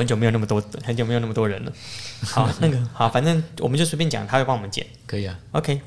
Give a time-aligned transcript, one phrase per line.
[0.00, 1.70] 我很久没有那么多，很久没有那么多人了。
[2.24, 4.86] 好，那个好，反正我们就随便讲，他会帮我们剪。
[5.06, 5.38] 可以啊。
[5.52, 5.82] OK。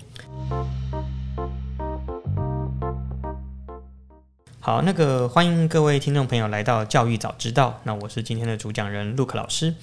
[4.59, 7.81] 好，那个欢迎各位听众朋友来到教育早知道。
[7.85, 9.73] 那我是今天的主讲人 Luke 老师。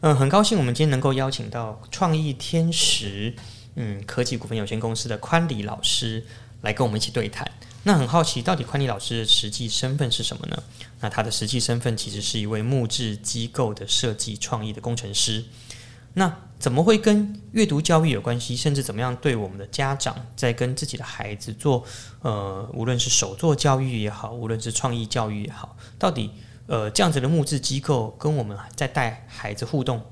[0.00, 3.34] 嗯，很高兴我们今天能够邀请到创意天使
[3.74, 6.24] 嗯科技股份有限公司的宽礼老师
[6.62, 7.50] 来跟我们一起对谈。
[7.84, 10.62] 那很好奇，到底宽礼老师的实际身份是什么呢？
[11.00, 15.44] 那他的实际身份其实是一位木质机构的设计创意的工程师。
[16.14, 18.56] 那怎么会跟阅读教育有关系？
[18.56, 21.84] 甚至怎么样对我们的家长在跟自己的孩子做
[22.22, 26.32] 呃，无论是手作教育也好，无论是创意教育也好，到底
[26.66, 30.02] 呃这样子的木质机构跟我们在带孩子互动，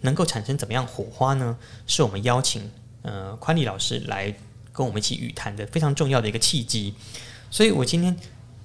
[0.00, 1.56] 能够产生怎么样火花呢？
[1.86, 2.68] 是我们邀请
[3.02, 4.34] 呃宽利老师来
[4.72, 6.94] 跟我们一起语谈的非常重要的一个契机。
[7.50, 8.16] 所以我今天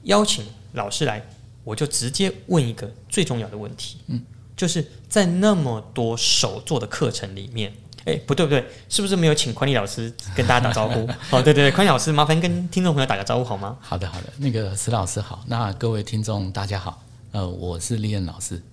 [0.03, 1.21] 邀请老师来，
[1.63, 4.21] 我就直接问一个最重要的问题，嗯。
[4.55, 7.73] 就是在那么多手做的课程里面，
[8.05, 11.05] 哎，不对不对，是不是没有请宽利老师跟大家打招呼？
[11.29, 13.77] 哦，对对对，宽利老师，麻烦跟听众朋友打个招呼好吗？
[13.81, 18.63] 好的好的，那个石老师好，那各位听众大家好，呃，我是立恩老师。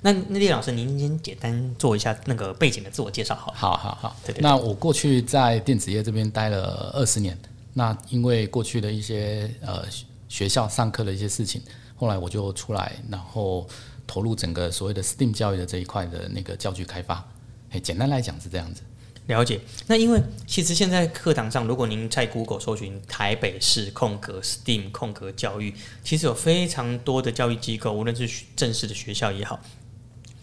[0.00, 3.52] 那那立老师，您先简单做一下那个背景的自我介绍好。
[3.56, 4.40] 好好好，对对。
[4.40, 7.38] 那我过去在电子业这边待了二十年，
[7.74, 9.84] 那因为过去的一些呃
[10.28, 11.60] 学校上课的一些事情，
[11.96, 13.68] 后来我就出来，然后。
[14.10, 17.22] 投入整个所谓的 STEAM 教育的这一块的那个教具开发，
[17.68, 18.80] 哎，简单来讲是这样子。
[19.26, 19.60] 了解。
[19.86, 29.60] 那因为其实现在课堂上，如果您在 Google 搜寻台北市空格 STEAM 空格教育，其实有非常多的教育机构，无论是正式的学校也好，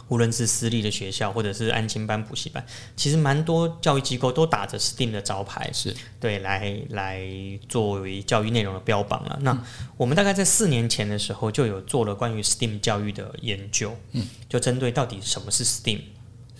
[0.07, 2.63] 无论是私立的学校或者是安亲班、补习班，
[2.95, 7.27] 其实蛮多教育机构都打着 STEAM 的招牌，是对来来
[7.67, 9.39] 作为教育内容的标榜了。
[9.41, 9.57] 那
[9.97, 16.01] 我们大概在四年前的时候就有做了关于 STEAM 教育的研究，嗯，就针对到底什么是 STEAM，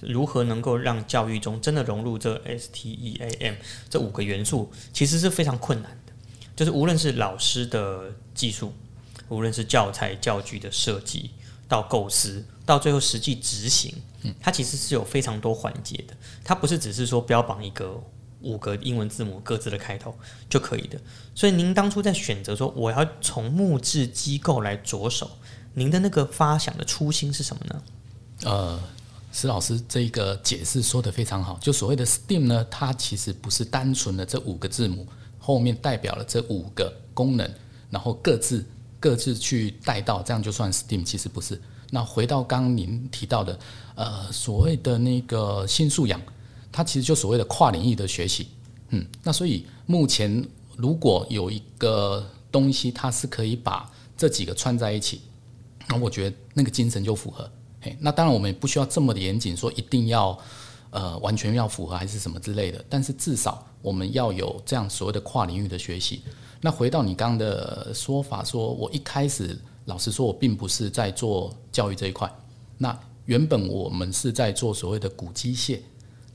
[0.01, 3.55] 如何能够让教育中真的融入这 S T E A M
[3.89, 6.13] 这五个元素，其实是非常困难的。
[6.55, 8.73] 就是无论是老师的技术，
[9.29, 11.31] 无论是教材教具的设计，
[11.68, 12.44] 到构思。
[12.66, 13.94] 到最后实际执行，
[14.40, 16.18] 它其实是有非常多环节的。
[16.44, 17.96] 它不是只是说标榜一个
[18.42, 20.16] 五个英文字母各自的开头
[20.50, 21.00] 就可以的。
[21.36, 25.30] 所以您当初在选择说我要从木质机构来着手，
[25.76, 27.84] 您的那个发想的初心是什么呢？
[28.46, 28.84] 呃，
[29.32, 31.59] 石老师这个解释说的非常好。
[31.62, 37.47] 就所谓的 STEAM 呢，它其实不是单纯的这五个字母后面代表了这五个功能，
[37.92, 38.66] 然后各自
[39.05, 41.61] 各自去带到，这样就算 STEAM，其实不是。
[41.91, 43.59] 那回到刚您提到的，
[43.93, 46.19] 呃，所谓的那个新素养，
[46.71, 48.47] 它其实就所谓的跨领域的学习，
[48.89, 50.43] 嗯，那所以目前
[50.75, 55.22] 如果有一个东西，它是可以把这几个串在一起，
[55.87, 57.47] 那我觉得那个精神就符合。
[57.81, 60.35] 嘿，那当然我们也不需要这么的严谨，说一定要
[60.90, 66.22] 呃完全要符合还是什么之类的，但是至少我们要有这样所谓的跨领域的学习。
[66.62, 69.57] 那回到你刚刚的说法，说我一开始。
[69.88, 72.28] 老实说，我并不是在做教育这一块。
[72.75, 75.78] 那原本我们是在做所谓的古机械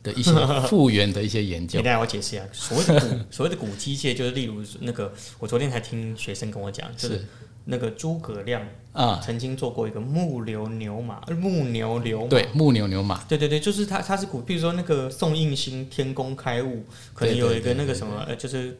[0.04, 0.30] 的一些
[0.68, 1.80] 复原的一些研究。
[1.80, 7.26] 你来我解释一下，所谓的古所谓的古机械，就是例如那个，我昨天才听学生跟我讲，就是
[7.70, 8.60] 那个诸葛亮
[8.92, 18.76] 啊，曾经做过一个木牛牛马，木牛牛对木牛牛马，对对对，就是他他是古，比如说那个宋应星天工开物，可能有一个那个什么呃，就是。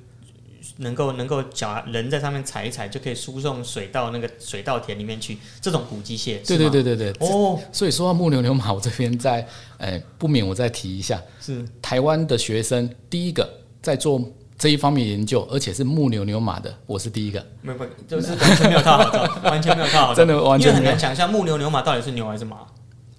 [0.76, 5.36] 能够能够脚人在上面踩一踩，就可以输送水到那个水稻田里面去。
[5.60, 7.12] 这种古机械，对对对对对。
[7.20, 9.46] 哦，所以说到木牛牛马，我这边再
[9.78, 13.48] 呃不免我再提一下，是台湾的学生第一个
[13.82, 14.22] 在做
[14.60, 17.44] 这一方面研究，而且是木牛牛马的，我是第一个。
[17.62, 22.59] 没有，就是完全没有套好照，完全没有套好真的完全很难想象木牛牛马到底是牛还是马。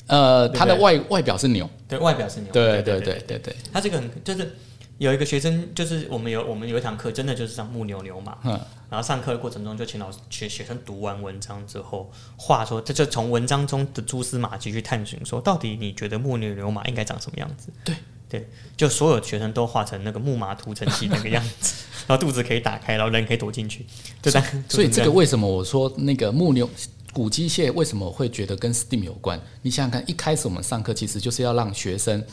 [0.06, 3.56] 呃，它的外外表是牛，对外表是牛，对对对对对。
[3.74, 4.56] 它这个很就是。
[4.98, 8.52] 有一个学生，就是我们有我们有一堂课，真的就是上木牛牛马，嗯
[8.88, 17.70] 然后上课的过程中，就请老师学学生读完文章之后，话说，这就从文章中的蛛丝马迹去探寻，说到底你觉得木牛牛马应该长什么样子？
[17.84, 17.96] 对
[18.32, 18.48] 对，
[18.78, 23.86] 就所有学生都画成那个木马屠城记那个样子， 然后肚子可以打开，然后人可以躲进去，
[24.22, 24.42] 对吧？
[24.70, 26.70] 所以这个为什么我说那个木牛
[27.12, 29.38] 古机械为什么会觉得跟 STEAM 有关？
[29.62, 32.24] 你想想看，一开始我们上课其实就是要让学生。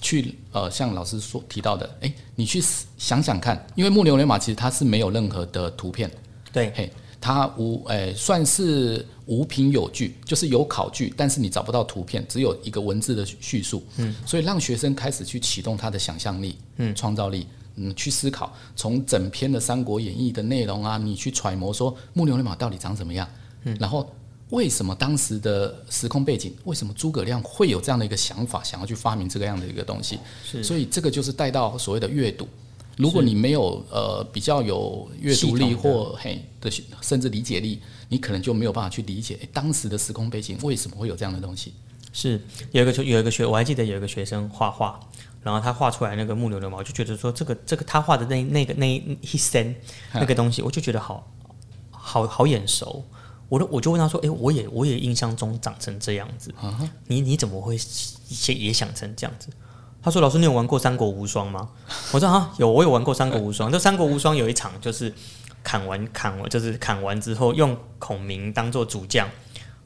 [0.00, 2.62] 去呃，像老师所提到的，哎，你去
[2.98, 6.10] 想想看，因为木牛流马其实它是没有任何的图片，
[6.52, 6.92] 对，嘿，
[7.24, 23.26] 它无诶算是无凭有据，就是有考据，但是你找不到图片，只有一个文字的叙述，嗯，所以让学生开始去启动他的想象力，嗯，创造力，嗯，去思考，从整篇的《三国演义》的内容啊，你去揣摩说木牛流马到底长什么样，
[23.62, 24.06] 嗯，然后
[24.50, 30.18] 为什么当时的时空背景，为什么诸葛亮会有这样的一个想法，想要去发明这个样的一个东西？
[30.44, 30.62] 是。
[30.62, 32.46] 所以这个就是带到所谓的阅读。
[32.96, 36.70] 如果你没有呃比较有阅读力或嘿的
[37.00, 41.74] 甚至理解力，你可能就没有办法去理解诶当时的时空背景为什么会有这样的东西。
[42.12, 45.00] 是有一个有一个学，我还记得有一个学生画画，
[45.42, 48.86] 然后他画出来那个木牛流毛，我就觉得说这个这个他画的那那个那
[49.20, 49.74] 一身
[50.12, 51.28] 那个东西，我就觉得好
[51.90, 53.04] 好好眼熟。
[53.48, 56.54] 我都我就问他说：“哎，我也我也印象中长成这样子，
[57.08, 57.76] 你你怎么会
[58.48, 59.48] 也也想成这样子？”
[60.04, 61.66] 他说：“老师，你有玩过《三国无双》吗？”
[62.12, 63.70] 我说：“啊，有，我有玩过《三国无双》。
[63.72, 65.10] 这《三国无双》有一场就是
[65.62, 69.26] 砍完砍完，就是砍完之后用孔明当做主将，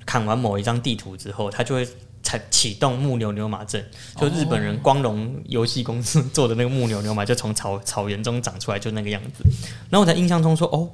[0.04, 1.88] 砍完某一张地图之后，他就会
[2.20, 3.82] 才启动木牛牛马阵，
[4.20, 9.44] 就日本人光荣游戏公司 做的那个木牛牛马，就从草草原中长出来，就那个样子。
[9.88, 10.90] 然后我在印象中说，哦，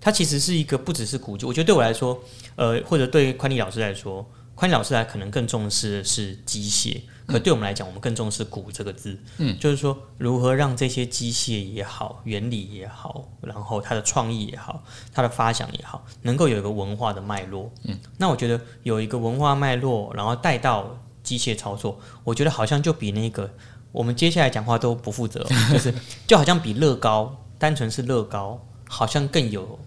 [0.00, 2.16] 它其实是一个不只是古迹，我觉得对我来说，
[2.54, 4.24] 呃，或者对宽利老师来说，
[4.58, 9.16] 宽利老师来可能更重视的是机械，可对我们来讲，我们更重视“古”这个字。
[9.36, 14.82] 嗯，就是说如何让这些机械也好、原理也好，然后它的创意也好、
[15.12, 17.70] 它的发想也好，能够有一个文化的脉络。
[17.84, 23.48] 嗯，那我觉得有一个文化脉络，然后带到机械操作，我觉得好像就比那个
[23.92, 25.94] 我们接下来讲话都不负责哦， 就是
[26.26, 29.78] 就好像比乐高单纯是乐高，好像更有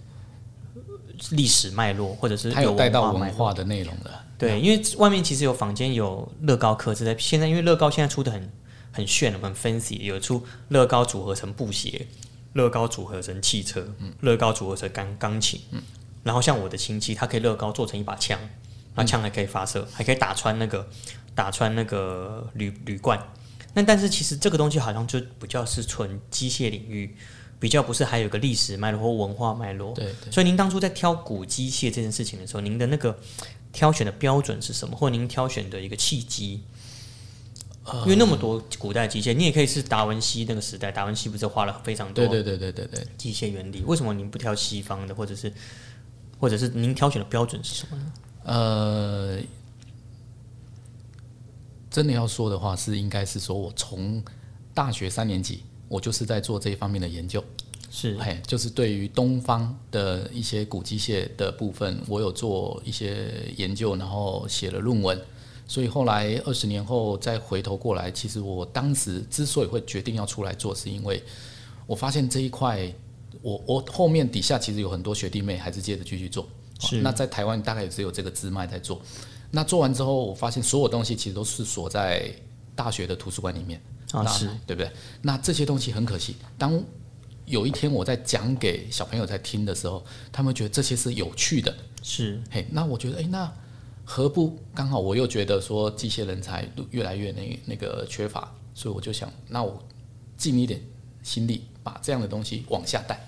[1.32, 4.10] 历史脉络，或者是它有带到文化的内容的。
[4.42, 8.52] 对，因为外面其实有房间有乐高刻字在，现在因为乐高现在出的很
[8.92, 12.08] 很炫很 fancy，有出乐高组合成布鞋，
[12.54, 15.62] 乐高组合成汽车，乐高组合成钢钢琴，
[16.24, 18.40] 然后像我的亲戚，他可以乐高做成一把枪，
[18.96, 20.90] 那枪还可以发射，还可以打穿那个
[21.36, 23.22] 打穿那个铝铝罐。
[23.74, 27.16] 那但是其实这个东西好像就比较是纯机械领域，
[27.60, 29.94] 比较不是还有个历史脉络或文化脉络。
[29.94, 33.18] 对对，所以您当初在挑古机械这件事情的时候，您的那个
[33.72, 36.64] 挑选的标准是什么，或您挑选的一个契机？
[38.04, 43.08] 因为那么多古代机械，你也可以是达文西那个时代，达文西不是花了非常多对对对对对对。
[43.18, 43.82] 机械原理？
[43.86, 45.52] 为什么您不挑西方的，或者是
[46.40, 48.14] 或者是您挑选的标准是什么呢？
[48.44, 49.40] 呃，
[51.90, 54.24] 真的要说的话，是应该是说我从
[54.76, 57.44] 大学三年级，我就是在做这一方面的研究。
[57.94, 65.22] 是嘿，就是对于东方的一些古机械的部分，我有做一些研究，然后写了论文。
[65.68, 71.22] 所以后来二十年后再回头过来，其实我当时之所以会决定要出来做，是因为
[71.86, 72.94] 我发现这一块，
[73.42, 76.48] 我我后面底下其实有很多学弟妹还是接着继续做。
[76.80, 79.02] 是那在台湾大概也只有这个支脉在做。
[79.52, 82.34] 那做完之后，我发现所有东西其实都是锁在
[82.74, 83.82] 大学的图书馆里面。
[84.14, 84.92] 那啊是对不对？
[85.22, 86.84] 那这些东西很可惜，当
[87.46, 93.52] 有一天我在讲给小朋友在听的时候，他们觉得这些是有趣的，是嘿，那我觉得，哎，那
[94.06, 99.82] 何不刚好我又觉得说机械人才越来越那那个缺乏，所以我就想，那我
[100.38, 100.82] 尽一点
[101.24, 103.28] 心力把这样的东西往下带。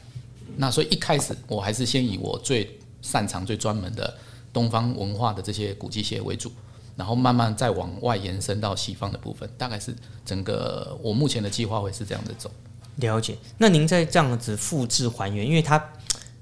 [0.55, 4.15] 那所以一开始我还是先以我最擅长、最专门的
[4.51, 6.51] 东方文化的这些古机械为主，
[6.95, 9.95] 然后慢慢再往外延伸到西方的部分，大概是
[10.25, 12.51] 整个我目前的计划会是这样子走。
[12.97, 13.37] 了解。
[13.57, 15.83] 那您在这样子复制还原，因为它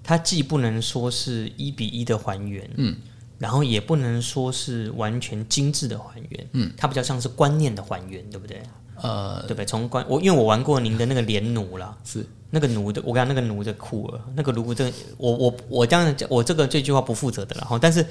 [0.03, 2.95] 它既不能说是一比一的还原，嗯，
[3.37, 8.61] 然后也不能说是完全精致的还原，嗯，它比较像是观念的还原，对不对？
[9.01, 9.65] 呃，对不对？
[9.65, 18.05] 从观我因为我玩过您的那个连弩啦，是那个弩的，我讲那个弩的酷儿，那个如果这个我我我这样讲我这个这句话不负责的啦，然后但是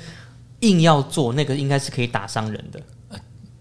[0.60, 2.82] 硬要做那个应该是可以打伤人的，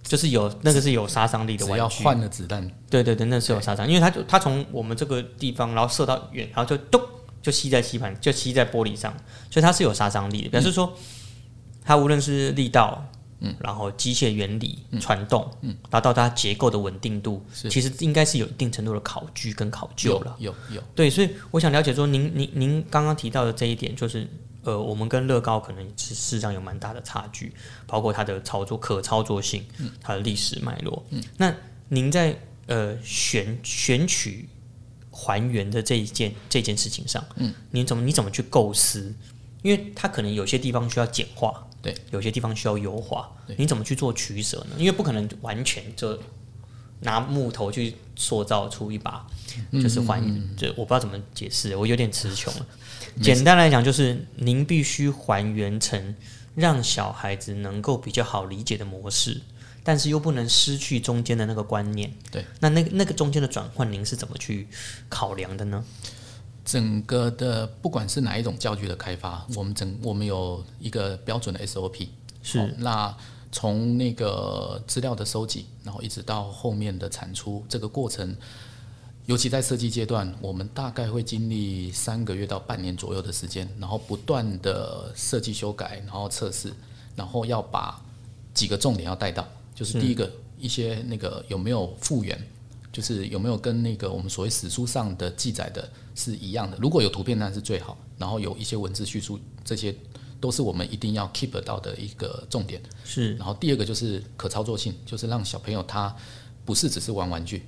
[0.10, 7.00] 就是有那个是有杀伤力的只要玩具，换了子弹，对对对，那是有杀伤，因为它就它从我们这个地方，然后射到远，然后就咚
[7.44, 9.16] 就吸在吸盘，就吸在玻璃上，
[9.52, 10.50] 所以它是有杀伤力的。
[10.50, 10.92] 表示说，
[11.86, 13.06] 它无论是力道，
[13.42, 20.36] 嗯，然后机械原理、传动，嗯，达到它结构的稳定度，其实应该是有一定程度的考据跟考究了。
[20.40, 20.82] 有有。
[20.96, 24.28] 对，所以我想了解说，您您您刚刚提到的这一点，就是
[24.64, 27.54] 呃，我们跟乐高可能是事实上有蛮大的差距，
[27.88, 29.66] 包括它的操作可操作性，
[30.02, 31.04] 它的历史脉络。
[31.38, 31.54] 那
[31.88, 32.38] 您在
[32.68, 34.48] 呃选选取
[35.12, 39.14] 还原的这一件这件事情上，嗯，你怎么你怎么去构思？
[39.62, 44.76] 因为它可能有些地方需要简化，对，有些地方需要优化对，你怎么去做取舍呢？
[44.78, 46.18] 因为不可能完全就
[47.02, 49.26] 拿木头去塑造出一把，
[49.74, 52.66] 就是还原，这我不知道怎么解释，我有点词穷了。
[53.22, 56.16] 简单来讲，就是您必须还原成
[56.56, 59.42] 让小孩子能够比较好理解的模式，
[59.84, 62.12] 但是又不能失去中间的那个观念。
[62.32, 64.68] 对，那那个那个中间的转换，您是怎么去
[65.10, 65.84] 考量的呢？
[66.66, 72.08] 整个的不管是哪一种教具的开发，我们整我们有一个标准的 SOP，
[72.44, 73.18] 是哦那
[73.52, 78.36] 从那个资料的收集，然后一直到后面的产出这个过程，
[79.30, 86.74] 尤其在设计阶段，我们大概会经历三个月到半年左右的时间，然后不断的设计修改，然后测试，
[87.16, 88.04] 然后要把
[88.56, 92.36] 几个重点要带到，就是第一个一些那个有没有复原。
[92.92, 96.76] 就是有没有跟那个我们所谓史书上的记载的是一样的？
[96.82, 97.96] 如果有图片，那是最好。
[98.18, 99.96] 然后有一些文字叙述，这些
[100.42, 102.82] 都是我们一定要 keep 到的一个重点。
[103.06, 106.14] 是然后第二个就是可操作性，就是让小朋友他
[106.66, 107.64] 不是只是玩玩具，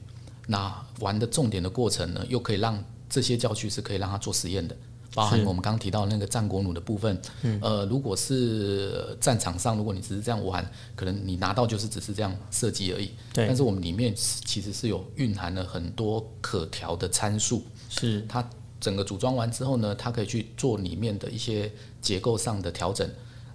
[0.51, 2.77] 那玩的重点的过程呢，又可以让
[3.10, 4.75] 这些教具是可以让他做实验的。
[5.13, 7.22] 包含我们刚刚提到那个战国弩的部分，
[7.62, 10.65] 呃，如果是战场上，如果你只是这样玩，
[10.96, 13.12] 可能你拿到就是只是这样射击而已。
[13.34, 18.48] 对但是我们里面其实是有蕴含了很多可调的参数，是它
[18.79, 23.10] 整个组装完之后呢，它可以去做里面的一些结构上的调整，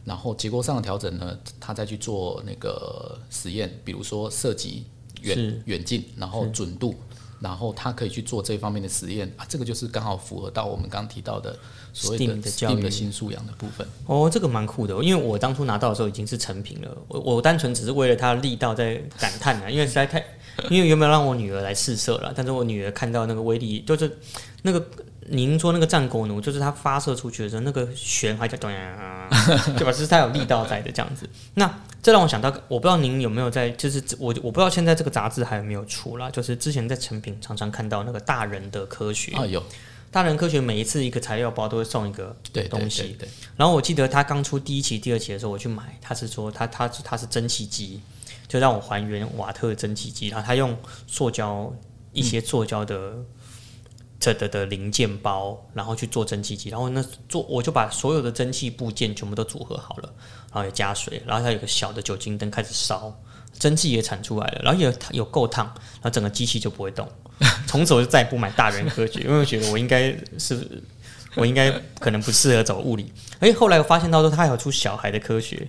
[0.04, 6.94] 然后结构上的调整呢，它再去做那个实验，比如说射击是远远近，然后准度，
[7.40, 11.56] 然后他可以去做这方面的实验啊，这个就是刚好符合到我们刚刚提到的
[11.92, 13.86] 所谓的的教育 STEAM 的新素养的部分。
[14.06, 20.24] 哦，这个蛮酷的，因为我当初拿到的时候已经是成品了，我我单纯只是为了它的力道在感叹啊，因为实在太，
[20.70, 24.18] 因为原本让我女儿来试射了，但是我女儿看到那个威力，就是
[24.62, 24.84] 那个
[25.28, 29.28] 您说那个战国弩，就是它发射出去的时候，那个弦还在咚呀，
[29.76, 29.90] 对吧？
[29.92, 31.28] 就是它有力道在的这样子。
[31.54, 31.66] 那
[32.06, 39.60] 这让我想到，我不知道您有没有在，就是我我不知道现在这个杂志还有没有出啦，就是之前在成品常常看到那个大人的科学，啊，有。
[40.12, 42.36] 大人科学每一次一个材料包都会送一个
[42.70, 43.18] 东西。
[43.56, 48.00] 然后我记得他刚出第一期、第二期的时候，我去买，他是说他他他是蒸汽机，
[48.46, 51.74] 就让我还原瓦特蒸汽机，然后他用塑胶
[52.12, 53.14] 一些塑胶的
[54.18, 60.12] 这的的零件包，然后去做蒸汽机，然后那做我就把所有的蒸汽部件全部都组合好了，
[60.52, 63.14] 然后也加水，然后它有个小的酒精灯开始烧，
[63.58, 67.06] 蒸汽也产出来了，然后也有够烫，然后整个机器就不会动。
[67.68, 70.82] 从此我就再也不买大人科学，因为我觉得我应该是
[71.34, 71.70] 我应该
[72.00, 73.12] 可能不适合走物理。
[73.38, 75.68] 而且后来我发现到说，它还有出小孩的科学，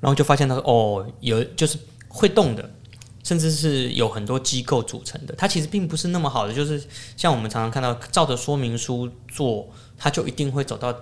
[0.00, 2.70] 然后就发现到说哦，有就是会动的，
[3.28, 5.34] 甚至是有很多机构组成的。
[5.36, 6.82] 它其实并不是那么好的，就是
[7.14, 9.68] 像我们常常看到，照着说明书做，
[9.98, 10.98] 它就一定会走到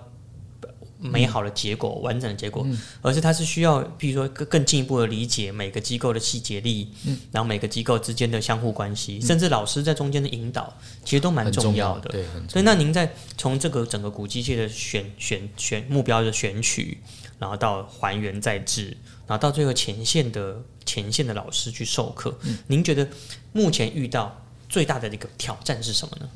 [0.99, 2.66] 美好的结果、完整的结果，
[3.00, 6.88] 而是它是需要，比如说更更进一步的理解每个机构的细节力，
[7.30, 12.11] 然后每个机构之间的相互关系，甚至老师在中间的引导，其实都蛮重要的。
[12.11, 16.99] 对，所以，那您在从这个整个古机械的选选选目标的选取，
[17.38, 18.97] 然后到还原再制，
[19.28, 22.34] 然后到最后前线的前线的老师去授课，
[22.68, 23.06] 您觉得
[23.52, 24.34] 目前遇到
[24.68, 26.28] 最大的一个挑战是什么呢？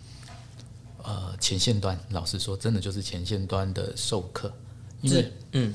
[1.03, 4.53] 呃前线端，老实说，真的就是前线端的授课，
[5.01, 5.73] 因为嗯，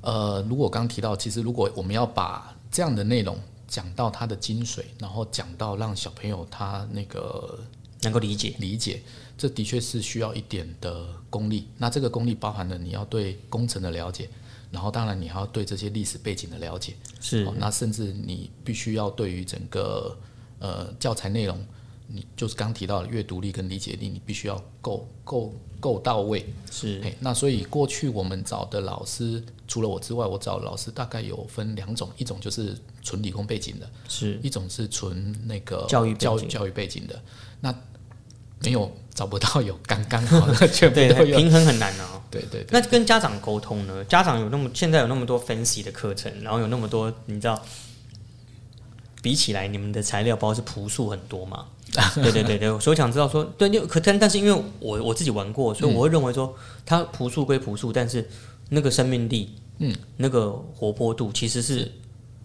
[0.00, 7.58] 呃，如果刚刚提到，其实如果我们要把这样的内容讲到它的精髓，然后讲到让小朋友他那个
[8.02, 9.02] 能够理解，理解，
[9.36, 11.68] 这的确是需要一点的功力。
[11.76, 14.28] 那这个功力包含了你要对工程的了解，
[14.74, 20.14] 然后当然你还要对这些历史背景的了解，是哦那甚至你必须要对于整个
[20.58, 21.56] 呃教材内容，
[22.08, 26.44] 你就是刚提到的阅读力跟理解力，你必须要够够够到位。
[26.70, 37.22] 是嘿，那所以过去我们找的老师，除了我之外，我找的老师大概有分两种，一种就是纯理工背景的，是一种是纯那个教育教育教教育背景的。
[37.60, 37.72] 那
[38.60, 41.36] 没有找不到有刚刚好的， 全部对都有。
[41.36, 42.03] 平衡很难哦。
[42.34, 44.04] 对对对，那跟家长沟通呢？
[44.04, 47.60] 家长有那么现在有那么多 fancy 的课程，然后有那么多，你知道，
[49.22, 51.66] 比起来你们的材料包是朴素很多嘛？
[52.16, 56.52] 对对对对，所以我想知道说，对，你可但但是因为我我自己玩过，所以我会认为说，
[56.84, 58.28] 它朴素归朴素，但是
[58.70, 61.92] 那个生命力，嗯，那个活泼度其实是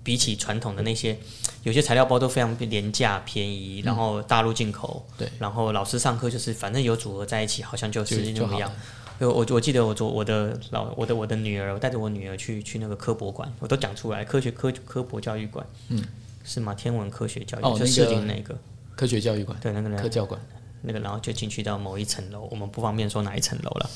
[0.03, 1.17] 比起传统的那些
[1.63, 5.27] 有些材料包都非常廉价便宜，然后大陆进口，对。
[5.39, 8.71] 然后老师上课就是反正有组合在一起，好像就就是就好那么样。
[9.19, 16.03] 我我我记得我昨我的老我的我的女儿，我带着我女儿去去那个科博馆，我都讲出来，科学科科博教育馆，嗯，
[16.43, 16.73] 是吗？
[16.73, 18.57] 天文科学教育，哦那个就士林那个，
[18.95, 20.39] 科学教育馆、对那个科教馆，
[20.81, 23.89] 那个，然后就进去到某一层楼，我们不方便说哪一层楼了。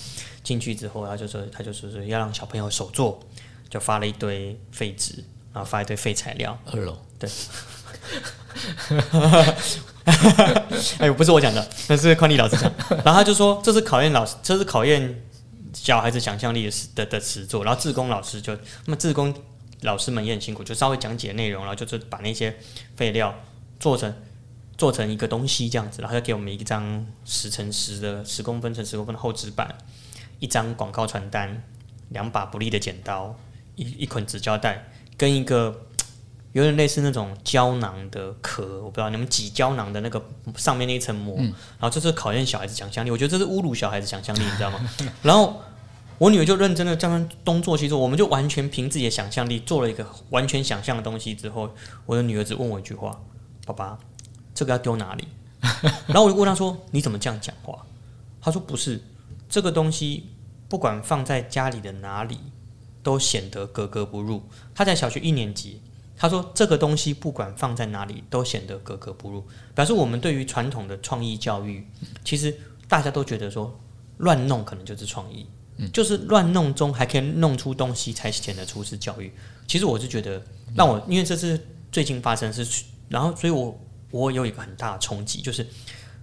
[0.44, 3.20] 进去之后，他就说他就说是要让小朋友手做，
[3.70, 6.98] 就发了一堆废纸，然后发一堆废材料，二楼。
[11.00, 12.72] 哎呦，不是我讲的，那是宽利老师讲。
[12.90, 15.24] 然后他就说，这是考验老师，这是考验
[15.74, 17.64] 小孩子想象力的的的实作。
[17.64, 18.54] 然后志工老师就，
[18.86, 19.34] 那么志工
[19.82, 22.58] 老师们也很辛苦，就稍微讲解内容，然后就是把那些
[22.96, 23.34] 废料
[23.80, 24.14] 做成
[24.78, 29.74] 做成一个东西这样子，然后就给我们一张十乘十的十公分乘十公分的厚纸板，
[30.40, 31.64] 一张广告传单，
[32.10, 33.34] 两把不利的剪刀，
[33.76, 35.86] 一一捆纸胶带，跟一个
[36.54, 40.24] 有点类似那种胶囊的壳，我不知道你们挤胶囊的那个
[40.56, 44.80] 上面那一层膜，然后这是考验小孩子想象力，我觉得这是侮辱小孩子想象力，你知道吗？
[45.24, 45.60] 然后
[46.20, 51.74] 我女儿就认真的这样东做西做，我们就完全凭自己的想象力做了一个完全想象的东西之后，
[52.06, 53.20] 我的女儿只问我一句话
[53.66, 53.98] ：“爸爸，
[54.54, 55.28] 这个要丢哪里？”
[56.06, 57.84] 然后我就问她说：“你怎么这样讲话？”
[58.40, 59.02] 她说：“不是，
[59.50, 60.30] 这个东西
[60.70, 62.38] 不管放在家里的哪里，
[63.02, 64.44] 都显得格格不入。”
[64.76, 65.82] 她在小学一年级。
[66.16, 69.44] 他说：“这个东西不管放在哪里，都显得格格不入。
[69.74, 71.86] 表示我们对于传统的创意教育，
[72.24, 72.56] 其实
[72.88, 73.78] 大家都觉得说
[74.18, 75.46] 乱弄可能就是创意，
[75.92, 79.34] 就是乱弄中还可以弄出东西，才显得出是教育。
[79.68, 80.42] 其实我是觉得，
[80.76, 81.60] 让我因为这是
[81.92, 83.78] 最近发生是，然后所以我
[84.12, 85.68] 我有一个很大的冲击，就是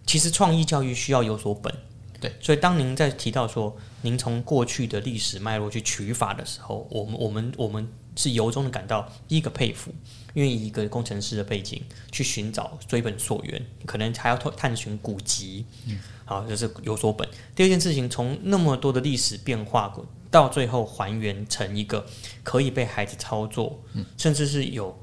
[0.06, 1.74] 其实创意教育需要有所本。
[2.20, 7.88] 对，所以当您在提到说您从过去的历史脉络去取法的时候，我们我们我们。
[8.16, 9.94] 是由衷的感到第一个佩服，
[10.34, 17.28] 因为以一个工程师的背景去寻找追本溯源，可能还要探探寻古籍，嗯好，就是有所本。
[17.54, 19.92] 第二件事情，从那么多的历史变化
[20.30, 22.06] 到最后还原成一个
[22.42, 23.82] 可以被孩子操作，
[24.16, 24.96] 甚至是有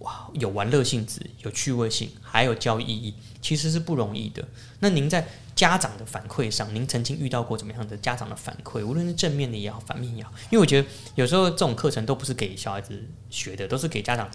[0.00, 4.46] 哇有玩乐性质、有趣味性，还有教育意义，其实是不容易的。
[4.80, 5.26] 那您在？
[5.54, 8.84] 家长的反馈上，您曾经遇到过怎么样的家长的反馈？
[8.84, 14.28] 无论是正面的也好，反面也好，因为我觉得有时候这种课程都不是给小孩子学的，都是给家长。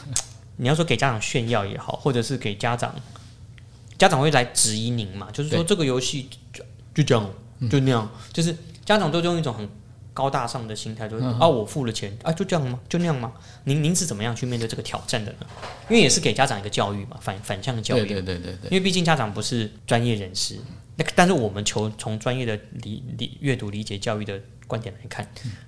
[0.56, 2.94] 你要说给家长炫耀也好，或者是给家长，
[3.96, 5.30] 家长会来质疑您嘛？
[5.30, 7.30] 就是说这个游戏就就这样，
[7.70, 9.68] 就那样，就是家长都用一种很。
[10.18, 12.80] 高大上的心态，就是啊，我付了钱啊，就这样吗？
[12.88, 13.32] 就那样吗？
[13.62, 15.46] 您您是怎么样去面对这个挑战的呢？
[15.88, 18.04] 因为也是给家长一个教育嘛，反反向的教育。
[18.04, 20.58] 对对对对因为毕竟家长不是专业人士，
[20.96, 25.24] 那但是我们求从专业的理理阅读理解教育的观点来看，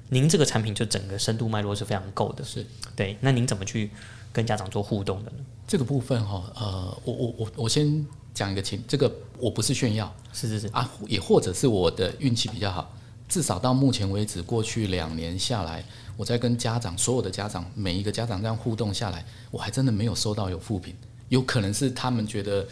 [0.08, 2.42] 您这个产品就整个深度脉络是非常够的。
[2.44, 3.88] 是对，那您怎么去
[4.32, 5.36] 跟家长做互动的呢？
[5.68, 12.92] 这个部分哈，呃，我我我我先讲一个情，这个我不是炫耀，是是是啊，也或者是我的运气比较好。
[13.30, 15.82] 至少到目前为止，过去两年下来，
[16.16, 20.92] 我在跟家长，所有的家长，每一个家长这样互动下来，我还真的没有收到有负评。
[21.28, 22.66] 有可能是他们觉得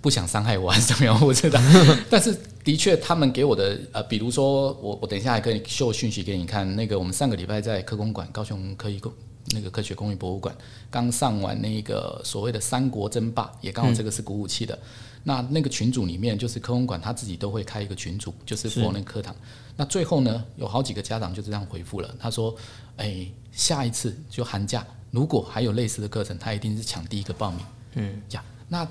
[0.00, 1.18] 不想伤害我，还是怎么样？
[1.24, 1.60] 我知道。
[2.10, 6.74] 但是的确，他们给我的呃，比如说我我等一下还可以秀讯息给你看。
[6.74, 9.12] 那个我们上个礼拜在科工馆，高雄科艺工
[9.52, 10.52] 那个科学工艺博物馆
[10.90, 14.76] 刚上完那个所谓的三国争霸，也刚好这个是鼓舞器的。
[15.24, 19.34] 那那个群组里面，就是科工馆他自己都会开一个群组，就是播那个课堂。
[19.76, 22.54] 那最后呢，有好几个家长就这样回复了，他说
[22.98, 28.86] ：“哎，下一次就寒假，如果还有类似的课程，他一定是抢第一个报名。”嗯，呀，那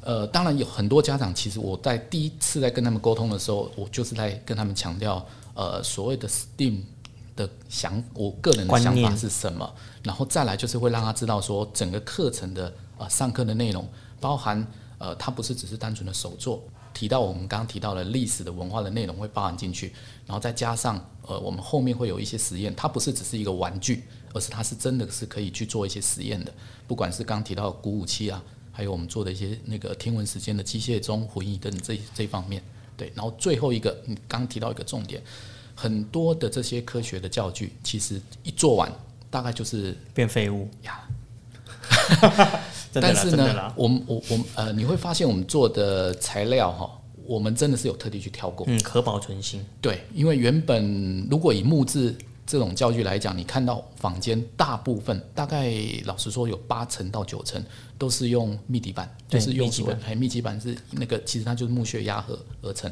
[0.00, 6.80] 呃，当然有很多家长，其实我在第一次在跟他们沟通的时候，我就是在跟他们强调，呃，所谓的 STEAM
[7.36, 13.86] 的想，我个人的想法是什么，然后再来就是会让他知道说，整个课程的呃上课的内容
[14.18, 14.66] 包含。
[15.04, 16.62] 呃，它不是只是单纯的手作，
[16.94, 19.92] 提到我们刚刚提到的历史的文化的内容会包含进去，
[20.24, 26.50] 然后再加上呃，我们后面会有一些实验，它不是只是一个玩具，而是它是真的是可以去做一些实验的，
[26.86, 32.62] 不管是刚提到鼓舞器啊，还有我们做的一些那个天文时间的机械钟回忆等这这方面，
[32.96, 35.22] 对，然后最后一个你刚提到一个重点，
[35.74, 38.90] 很多的这些科学的教具，其实一做完
[39.30, 40.66] 大概就是变废物。
[40.84, 41.06] 呀。
[43.00, 49.64] 但是呢，我们我我呃，你会发现我们做的材料哈，我们真的是有特地去挑过，嗯，可保存性。
[49.80, 52.14] 对，因为原本如果以木质
[52.46, 55.72] 这种教具来讲，你看到坊间大部分，大概
[56.04, 57.62] 老实说有八成到九成
[57.96, 59.96] 都是用密底板，就是用什么？
[60.06, 62.90] 哎，密集板是那个，其实它就是木屑压合而成，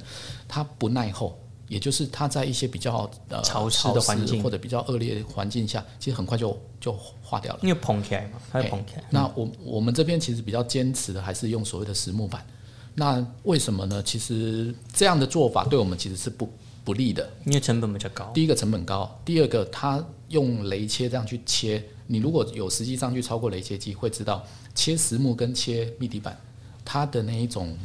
[0.48, 1.38] 它不耐厚。
[1.72, 7.60] 也就是它在一些比较呃潮湿的环境或者比较恶劣的环境下，其实很快就就化掉了。
[7.62, 9.04] 因为蓬起来嘛，它会蓬起来。
[9.08, 12.46] 那我我们这边其实比较坚持的还是用所谓的实木板。
[12.94, 14.02] 那为什么呢？
[14.02, 16.46] 其实这样的做法对我们其实是不
[16.84, 18.30] 不利的，因为成本比较高。
[18.34, 26.38] 第一个成本高，第二个它用雷切这样去切，你如果有实际上去超过雷切机，会知道切实木跟切密底板。
[26.84, 27.76] 它的那一种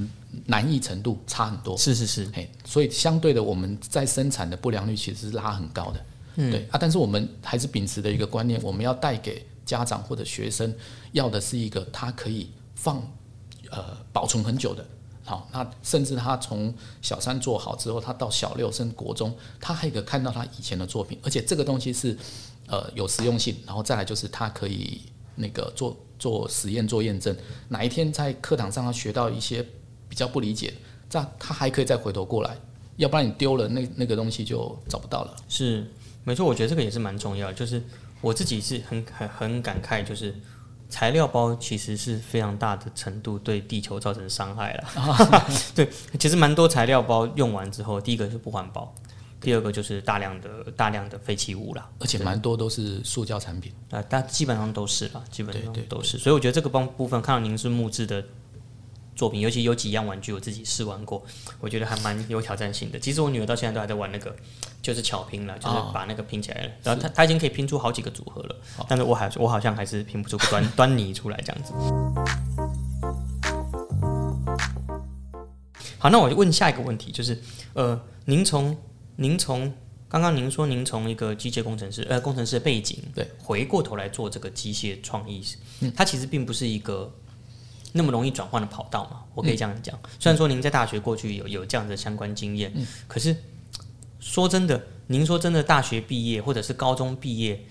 [0.46, 6.06] 难易程度差很多，是是是，嘿，所以相对的，我们在生产的不良率其实是拉很高的，
[6.36, 10.74] 嗯，对啊，但是我们还是秉持的一个观念，我们要带给家长或者学生
[11.12, 13.02] 要的是一个他可以放
[13.72, 14.86] 呃保存很久的，
[15.24, 22.18] 好，那甚至他从小三做好之后，他到小六升国中，他还可以看到他以前的作品，而且这个东西是
[22.68, 25.02] 呃有实用性，然后再来就是它可以
[25.38, 27.34] 那个做做实验做验证，
[27.70, 29.66] 哪一天在课堂上他学到一些
[30.10, 30.74] 比较不理解，
[31.10, 32.58] 这样他还可以再回头过来，
[32.98, 35.36] 要不然你丢了那那个东西就找不到了。
[35.48, 35.90] 是
[36.24, 37.54] 没错，我觉得这个也是蛮重要的。
[37.54, 37.82] 就是
[38.20, 40.36] 我自己是很很很感慨，就是
[40.90, 44.84] 材料包其实是非常大的程度对地球造成伤害了。
[45.76, 45.88] 对，
[46.20, 48.94] 其实蛮多材料包用完之后，第一个是不环保，
[49.40, 51.90] 第二个就是大量的大量的废弃物啦。
[52.00, 53.72] 而且蛮多都是塑胶产品。
[53.90, 56.18] 啊，但基本上都是啦，基本上都是。
[56.18, 58.24] 所以我觉得这个帮部分，看到您是木质的
[59.16, 61.24] 作品，尤其有几样玩具我自己试玩过，
[61.60, 63.00] 我觉得还蛮有挑战性的。
[63.00, 64.36] 其实我女儿到现在都还在玩那个，
[64.82, 66.72] 就是巧拼了，就是把那个拼起来了。
[66.84, 68.56] 然后她她已经可以拼出好几个组合了，
[68.88, 71.74] 但是我还我好像还是拼不出端端倪出来这样子。
[76.00, 77.42] 好，那我就问下一个问题，就是
[77.74, 78.78] 呃，您从
[79.18, 79.74] 您从
[80.08, 85.44] 刚刚您说您从一个机械工程师呃工程师的背景，对，回过头来做这个机械创意，
[85.82, 87.14] 嗯，它其实并不是一个
[87.92, 90.00] 那么容易转换的跑道嘛，我可以这样讲。
[90.20, 93.36] 虽然说您在大学过去有有这样的相关经验，嗯，可是
[94.20, 97.66] 说真的，您说真的，大学毕业或者是高中毕业，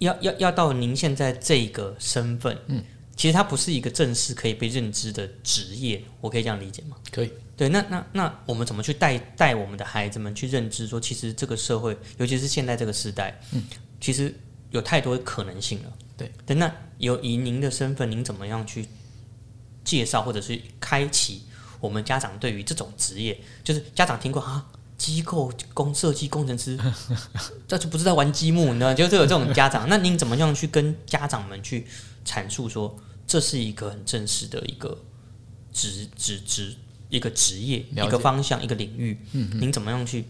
[0.00, 2.84] 要要要到您现在这个身份，嗯。
[3.18, 6.96] 其实它不是一个正式可以被认知的职业，我可以这样理解吗？
[7.10, 7.32] 可以。
[7.56, 13.64] 对，那那那我们怎么去带带我们的孩子们去认知说，其实这个社会，尤其是现在这个时代，嗯，
[14.00, 14.32] 其实
[14.70, 15.92] 有太多可能性了。
[16.16, 16.30] 对。
[16.46, 18.86] 对，那有以您的身份，您怎么样去
[19.82, 21.42] 介绍或者是开启
[21.80, 23.36] 我们家长对于这种职业？
[23.64, 24.64] 就是家长听过啊，
[24.96, 26.78] 机构工设计工程师，
[27.66, 28.94] 这就不是在玩积木，你知道？
[28.94, 31.84] 就是有这种家长，那您怎么样去跟家长们去
[32.24, 32.96] 阐述说？
[33.28, 35.04] 这是一个很正式的一个
[35.72, 36.74] 职职职
[37.08, 40.24] 一个职业一个方向一个领域，嗯，您怎么样去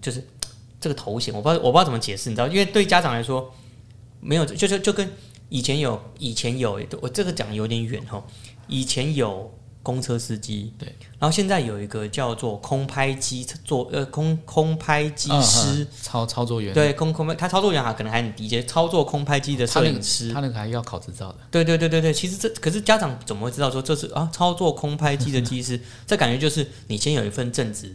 [0.00, 0.24] 就是
[0.78, 1.34] 这个头衔？
[1.34, 2.46] 我不知道我不知道怎么解释，你知道？
[2.46, 3.52] 因为对家长来说，
[4.20, 5.10] 没有就是就跟
[5.48, 8.22] 以前有以前有我这个讲有点远哦，
[8.68, 9.52] 以前有。
[9.82, 10.72] 公车司机。
[10.78, 10.88] 对，
[11.18, 15.86] 然后现在有一个叫做空拍机做呃空空拍机师。
[16.02, 16.72] 操操作员。
[16.74, 20.32] 对空空拍他操作员啊可能还很低阶操作空拍机的摄影师。
[20.32, 21.38] 他那个还要考执照的。
[21.50, 25.80] 对对对对对其实这可是家长怎么会知道说这是啊操作空拍机的机师？
[26.06, 27.94] 这感觉就是你先有一份正职。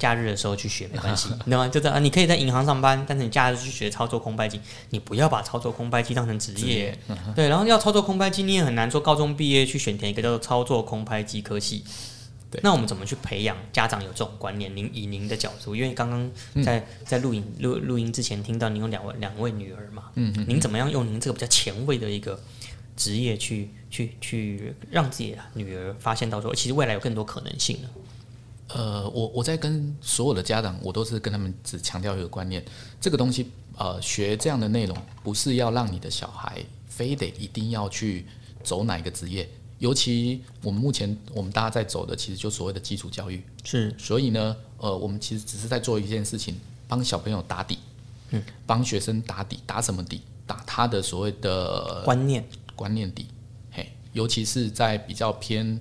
[0.00, 1.68] 假日的时候去学 没关系，你知道吗？
[1.68, 4.58] 就这样，你可以在银行上班，但是你假日去学操作空拍机，
[4.88, 6.98] 你不要把操作空拍机当成职业。
[7.36, 11.84] 对，然后要操作空拍机，你也很难说高中毕业去选填一个叫做操作空拍机科系。
[12.50, 14.74] 对，那我们怎么去培养家长有这种观念？
[14.74, 16.28] 您以您的角度，因为刚刚
[16.64, 22.40] 在在录影录录音之前听到您有两位两位女儿嘛，嗯嗯，您怎么样用您这个比较前卫的一个
[22.96, 27.88] 职业去去去让自己的女儿发现到说，其实未来有更多可能性呢？
[28.72, 32.64] 呃，我我在跟所有的家长，我都是跟他们只强调一个观念：
[33.00, 38.24] 这个东西，呃，学这样的内容，不是要让你的小孩非得一定要去
[38.62, 39.48] 走哪一个职业。
[39.78, 43.42] 尤其我们目前我们大家在走的，其实就所谓的基础教育。
[43.64, 46.54] 是，所以呢，呃，我们其实只是在做一件事情，
[46.86, 47.78] 帮小朋友打底，
[48.30, 50.20] 嗯，帮学生打底，打什么底？
[50.46, 53.26] 打他的所谓的观念观念底。
[53.72, 55.80] 嘿，尤其是在比较偏。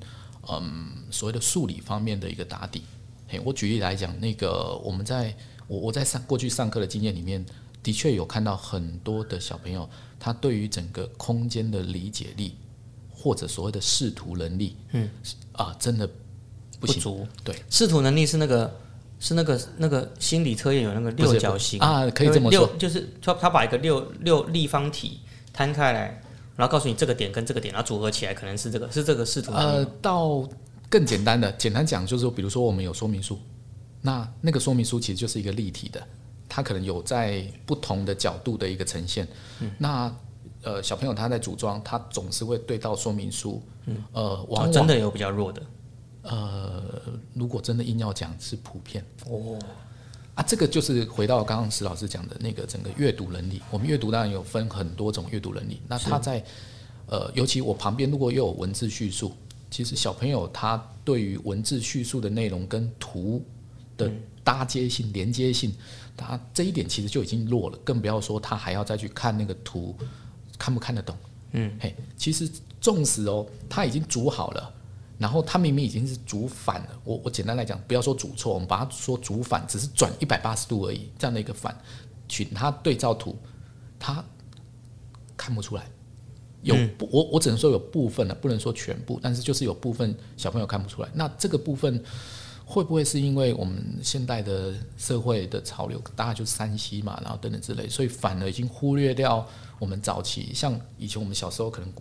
[0.52, 2.82] 嗯，所谓的数理方面的一个打底，
[3.28, 5.36] 嘿，我举例来讲，那个我们在
[5.68, 7.46] 我我在上过去上课的经验里面，
[7.84, 9.88] 的确有看到很多的小朋友，
[10.20, 12.56] 他对于整个空间的理解力，
[13.12, 15.10] 或者所谓的视图能力，嗯，
[15.52, 16.10] 啊，真的
[16.80, 17.28] 不足。
[17.44, 18.80] 对，视图能力是那个
[19.20, 21.80] 是那个那个心理测验有那个六角形。
[21.80, 25.20] 啊，可以这么说，就是他他把一个六六立方体
[25.54, 26.22] 摊开来。
[26.60, 29.54] 然后告诉你这个点跟这个点，然后组合起来可能是这个，是这个视图。
[29.54, 30.46] 呃，到
[30.90, 33.40] 更简单的，简单讲就是说，比如说我们有说明书，
[34.02, 36.06] 那那个说明书其实就是一个立体的，
[36.50, 39.26] 它可能有在不同的角度的一个呈现。
[39.78, 40.14] 那
[40.62, 43.64] 呃，小朋友他在组装，他总是会对到说明书。
[43.86, 44.04] 嗯。
[44.12, 45.62] 呃，往真的有比较弱的。
[46.24, 46.84] 呃，
[47.34, 49.02] 如果真的硬要讲，是普遍。
[49.30, 49.58] 哦。
[50.40, 53.62] 啊，这个就是回到刚刚石老师讲的那个整个阅读能力。
[53.70, 55.82] 我们阅读当然有分很多种阅读能力。
[55.86, 56.42] 那他在
[57.08, 59.34] 呃，尤其我旁边如果又有文字叙述，
[59.70, 63.44] 其实小朋友他对于文字叙述的内容跟图
[63.98, 64.10] 的
[64.42, 65.76] 搭接性、连接性，
[66.16, 67.78] 他这一点其实就已经弱了。
[67.84, 69.94] 更不要说他还要再去看那个图，
[70.58, 71.18] 看不看得懂？
[71.52, 72.50] 嗯，嘿，其实
[72.80, 74.74] 纵使哦，他已经组好了。
[75.20, 81.78] 然后他明明已经是主反了，我我简单来讲，不要说主错，我们把它说主反，只是转一百八十度而已，这样的一个反，
[82.30, 83.38] 取它对照图，
[84.00, 84.24] 他
[85.36, 85.86] 看不出来，
[86.62, 86.74] 有
[87.12, 91.10] 我我只能说有部分的，不能说全部，但是就是有部分小朋友看不出来。
[91.14, 92.02] 那这个部分
[92.72, 99.44] 会不会是因为我们现代的社会的潮流，大家就山西嘛，然后等等之类，所以反而已经忽略掉
[99.80, 101.92] 我们早期，像以前我们小时候，可能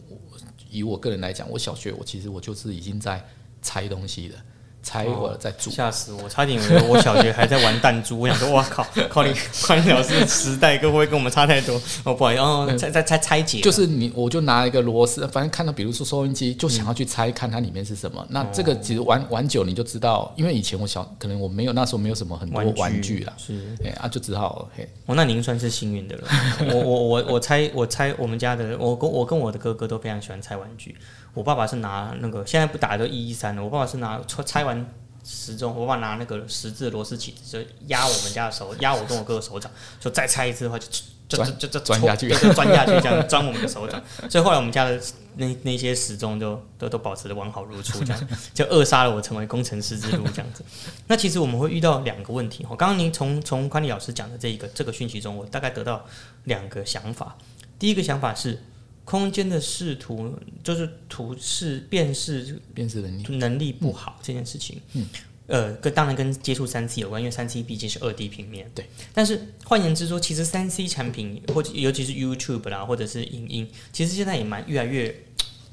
[0.68, 3.26] 以我个人来讲，我小学我其实我就是已经在
[3.62, 4.34] 拆东西的。
[4.82, 6.28] 猜我在煮，吓死我！
[6.28, 8.20] 差点以为我小学还在玩弹珠。
[8.20, 11.80] 我想说，哇靠， 靠你靠你老师的时代，会不会跟我们差太多？
[12.04, 18.24] 哦，不好意思，哦，在在在拆解，就是你，我就拿一个螺丝，反正看到，比如说收音机，就想要去猜看它里面是什么。
[18.30, 24.88] 那这个其实玩玩久，你就知道，因为以前我小，可能我没有那时候没有什么很多玩具啦，是哎啊，就只好嘿。
[25.06, 26.28] 哦，那您算是幸运的了。
[26.72, 30.96] 我我我我猜我猜我们家的，我跟我跟我的哥哥都非常喜欢拆玩具。
[31.38, 34.86] 我爸爸是拿那个现在不打都一一三了，我爸爸是拿拆拆完。
[35.24, 39.70] 时钟，我爸拿那个十字螺丝起子，就压我们家的手，压我跟我哥的手掌，
[40.00, 40.86] 就再拆一次的话，就
[41.28, 44.02] 就就就钻下去，就钻下去，这样钻我们的手掌。
[44.30, 44.98] 所以后来我们家的
[45.36, 50.64] 那那些时钟就都都保持的完好如初，这样就扼杀了我成为工程师之路这样子。
[51.08, 52.64] 那其实我们会遇到两个问题。
[52.70, 56.02] 我刚刚您从从宽利老师讲的这一个这个讯息中，我大概得到
[56.44, 57.36] 两个想法。
[57.78, 58.62] 第一个想法是。
[59.08, 65.06] 空间的视图就是图示辨识辨识能力能力不好这件事情，嗯，
[65.46, 68.86] 呃，跟当然跟接触三 C 有关，因为三 C 毕竟是二 D 平面，对。
[69.14, 75.22] 但是换言之说，其实三 C 产品或者尤其是 YouTube 啦，或者是影音，其实现在也蛮越来越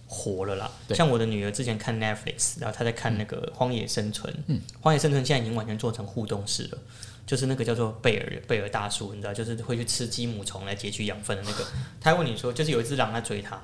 [0.07, 0.71] 火了啦。
[0.91, 6.77] 像我的女儿之前看 Netflix，然后她在看那个《荒野生存》，嗯，《荒野生存》现在已经完全做成互动式了。
[7.25, 11.65] 就是那个叫做贝尔贝尔大叔，你知道，就是会去吃鸡母虫来截取养分的那个。
[11.99, 13.59] 他问你说，就是有一只狼在追他，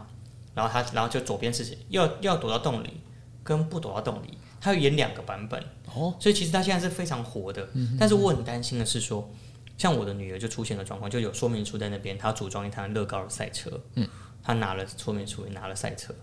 [0.55, 3.01] 然后他，然后就左边是要要躲到洞里，
[3.43, 5.63] 跟不躲到洞里，他要演两个版本。
[5.93, 7.67] 哦，所以其实他现在是非常活的。
[7.99, 9.29] 但是我很担心的是说，
[9.77, 13.79] 像我的女儿就出现了状况，就有说明书在那边，她组装一台乐高的赛车。
[13.95, 14.07] 嗯，
[14.41, 16.15] 她拿了说明书，也拿了赛车，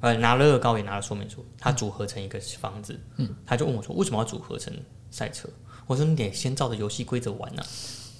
[0.00, 2.98] 呃，拿了乐高，也拿了说明书，她组合成一个房子。
[3.16, 4.72] 嗯，他就问我说，为什么要组合成
[5.10, 5.48] 赛车？
[5.86, 7.62] 我说你得先照着游戏规则玩呢，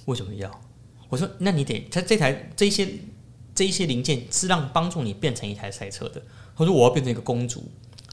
[0.05, 0.49] 为什么要？
[1.09, 2.87] 我说那你得，他这台这些
[3.55, 6.21] 这一些零件是让帮助你变成一台赛车的。
[6.55, 7.63] 他说我要变成一个公主，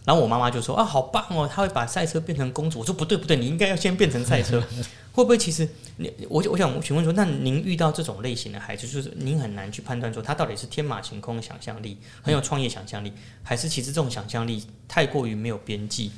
[0.04, 2.80] 然后我妈妈就说啊好棒哦，他会把赛车变成公主。
[2.80, 4.62] 我说不对不对，你应该要先变成赛车。
[5.14, 13.12] 会不会其实你我我想询问说，那您遇到这种类型的孩子，就是您很难去判断说他到底是天马行空的想象力，很有创业想象力，
[13.42, 16.10] 还是其实这种想象力太过于没有边际？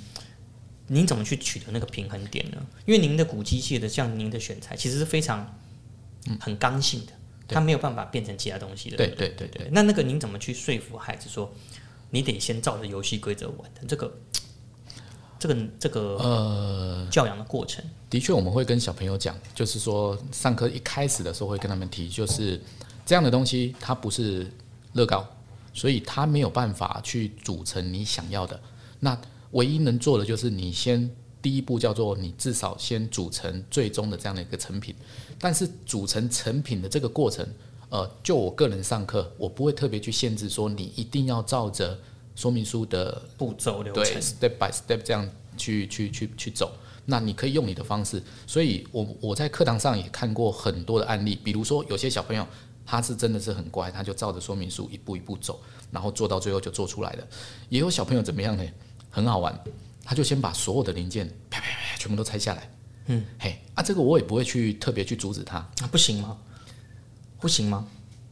[0.88, 2.64] 您怎么去取得那个平衡点呢？
[2.85, 5.59] 因为您的古机械的像您的选材，其实是非常
[6.38, 7.12] 很刚性的，
[7.49, 8.96] 它没有办法变成其他东西的。
[8.96, 9.68] 对对对对。
[9.72, 11.53] 那那个您怎么去说服孩子说，
[12.11, 14.16] 你得先照着游戏规则玩的这个
[15.40, 17.85] 这个这个呃教养的过程？
[18.09, 22.61] 的确，我们会跟小朋友讲，就是说上课一开始的时候会跟他们提，就是
[23.05, 24.49] 这样的东西它不是
[24.92, 25.27] 乐高，
[25.75, 28.61] 所以它没有办法去组成你想要的
[29.01, 29.20] 那。
[29.57, 34.95] 唯一能做的就是你先第一步叫做你至少先组成最终的这样的一个成品，
[35.38, 37.47] 但是组成成品的这个过程，
[37.88, 41.99] 呃，就我个人上课，我不会特别去限制说你一定要照着
[42.35, 46.73] 说明书的步骤流程，step by step 这样去去去去走。
[47.07, 48.21] 那你可以用你的方式。
[48.47, 52.45] 所以我我在课堂上也看过很多的案例，比如说有些小朋友
[52.85, 55.59] 他是真的是很乖，他就照着说明书一步一步走，
[55.92, 57.27] 然后做到最后就做出来了。
[57.69, 58.64] 也有小朋友怎么样呢？
[59.17, 59.59] 很好玩，
[60.05, 62.71] 他就先把所有的零件啪啪啪全部都拆下来。
[63.07, 66.37] 嗯，嘿，啊，这个我也不会去特别去阻止他，啊，不行吗？
[67.41, 67.87] 不行吗？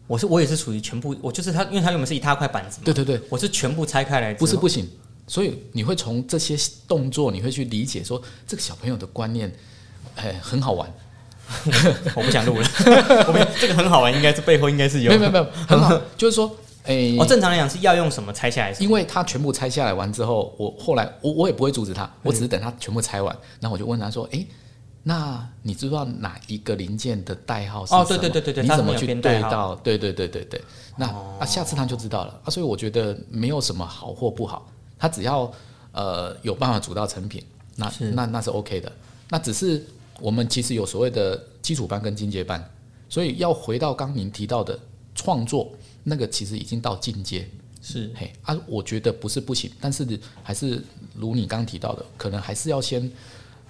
[0.07, 2.81] 我是我也是属于全部，我就是他，因为他原本是一大块板子。
[2.85, 4.35] 对对对，我是全部拆开来。
[4.35, 4.87] 不是不行，
[5.27, 6.55] 所以你会从这些
[6.87, 9.51] 动作，你会去理解说这个小朋友的观念，
[10.17, 10.93] 哎，很好玩。
[12.15, 12.69] 我不想录了，
[13.27, 16.55] 我们这个很好玩，应该是背后应该是有，没有没有没有，很好， 就是说。
[16.85, 18.73] 哎，我正常来讲是要用什么拆下来？
[18.79, 24.45] 因为他全部拆下来完之后，我后来我我也不会阻止他，我只是等他全部拆完，然后我就问他说：“哎，
[25.03, 28.05] 那你知道哪一个零件的代号是什么？
[28.05, 29.75] 对对对对对，你怎么去对到？
[29.77, 30.63] 对对对对对，
[30.97, 32.51] 那那下次他就知道了啊。
[32.51, 35.51] 所以我觉得没有什么好或不好，他只要
[35.93, 37.43] 呃有办法组到成品，
[37.77, 38.93] 那那那是 OK 的。
[39.31, 39.83] 那只是
[40.21, 42.63] 我们其实有所谓的基础班跟进阶班，
[43.09, 44.79] 所以要回到刚您提到的
[45.15, 45.73] 创作。
[46.05, 47.49] 那个其实已经到进阶，
[47.83, 48.11] 是。
[48.15, 50.07] 嘿啊，我觉得不是不行，但是
[50.43, 50.81] 还是
[51.15, 53.11] 如你刚提到的，可能还是要先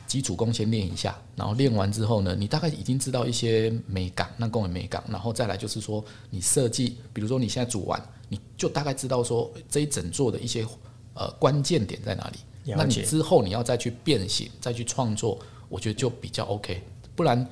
[0.06, 10.66] 基础功先练一下，然后练完之后呢，你大概已经知道一些美感，那功能美感，然后再来就是说你设计，比如说你现在组完，你就大概知道说这一整座的一些
[11.14, 16.82] 呃关键点在哪里，那你之后你要再去变形，再去创作，我觉得就比较 OK，
[17.14, 17.46] 不然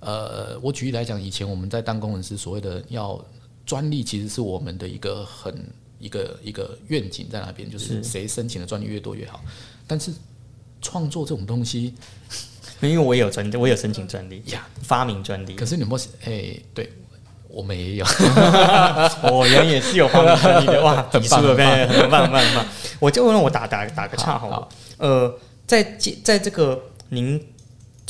[0.00, 3.22] 呃，我举例来讲，以前我们在当工程师，所谓的要
[3.70, 5.54] 专利其实是我们的一个很
[6.00, 9.40] 一个一个愿景在那边，就是谁申请的专利越多越好。
[9.86, 10.10] 但是
[10.82, 11.94] 创作这种东西，
[12.82, 15.54] 因为我也有专，我有申请专利呀，发明专利。
[15.54, 16.92] 可是你莫哎，对
[17.46, 18.04] 我们也有，
[19.32, 22.66] 我 原也是有发明专利的 哇，很棒了，很棒很棒很棒很棒。
[22.98, 27.40] 我就问我打打打个岔好了好，呃，在在在这个您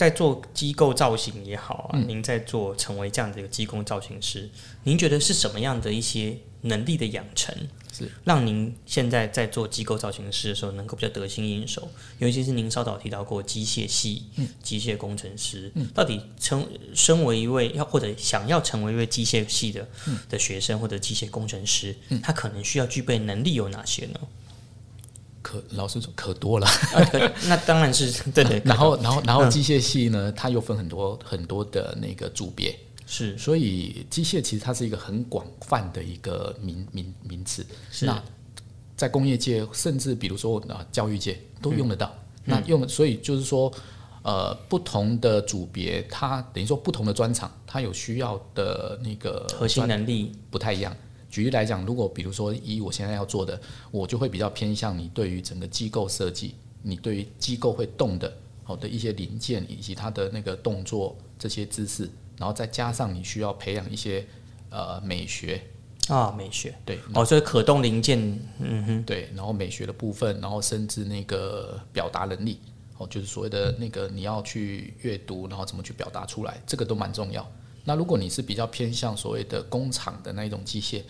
[0.00, 2.08] 在做机构造型也好啊，嗯。
[2.08, 4.48] 您在做成为这样的一个机构造型师，
[4.84, 7.54] 您觉得是什么样的一些能力的养成，
[7.92, 8.10] 是。
[8.24, 11.86] 让您现在在做机构造型师的时候能够比较得心应手？
[12.16, 14.48] 尤其是您稍早提到过机械系、嗯。
[14.62, 20.18] 机械工程师，到底成身为一位要或者想要成为一位机械系的、嗯。
[20.30, 24.20] 的学生或者机械工程师，他可能需要具备能力有哪些呢？
[25.42, 26.66] 可老实说可多了。
[26.94, 37.64] 啊，可那当然是 对对，然后，然后，然后机械系呢，它又分很多很多的那个组别，是所以机械其实它是一个很广泛的一个名名名词。
[37.90, 38.22] 是那
[38.96, 42.06] 在工业界，甚至比如说啊教育界都用得到。
[42.06, 43.70] 嗯那用，所以就是说，
[44.22, 50.96] 呃，不同的组别，它等于说不同的专长，它有需要的那个核心能力不太一样。
[51.30, 53.58] 举例来讲，如果比如说以我现在要做的，
[53.92, 64.26] 我就会比较偏向你对于整个机构设计，你对于机构会动的好的一些零件以及它的那个动作这些姿势，然后再加上你需要培养一些
[64.70, 65.62] 呃美学，
[66.08, 68.18] 啊，美学对哦，所以可动零件，
[68.58, 72.58] 嗯哼，对，然后美学的部分，然后甚至那个表达能力，
[72.98, 77.48] 哦，就是所谓的那个你要去阅读，然后怎么去表达出来，这个都蛮重要。
[77.84, 81.02] 那如果你是比较偏向所谓的工厂的那一种机械，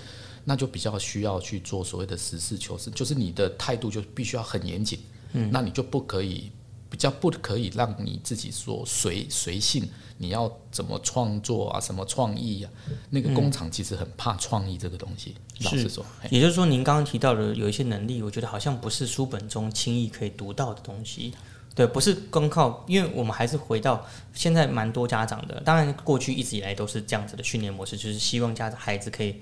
[0.45, 4.99] 那就比较需要去做所谓的实事求是，就是你的态度就必须要很严谨，
[5.33, 6.51] 嗯，那你就不可以
[6.89, 12.71] 比较不可以让你自己说随随性，你要怎么创作啊，什么创意啊，
[13.11, 21.35] 那个工厂其实很怕创意这个东西，老实说，也就是说，您刚刚提到的有一些能力，我觉得好像不是书本中轻易可以读到的东西。
[21.81, 29.41] 对，不是光靠，因为我们还是回到现在蛮多家长的，当然过去一直以来都是这样子的训练模式，就是希望家长孩子可以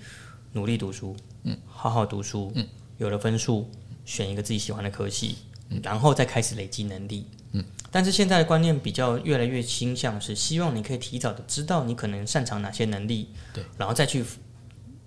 [0.53, 2.65] 努力读书，嗯，好好读书，嗯，
[2.99, 3.69] 有了分数，
[4.05, 5.39] 选一个自己喜欢的科系，
[5.83, 7.65] 然后再开始累积能力，嗯。
[7.91, 14.25] 但是现在的观念比较越来越倾向是希望你可以提早的知道你可能擅长哪些能力，对，然后再去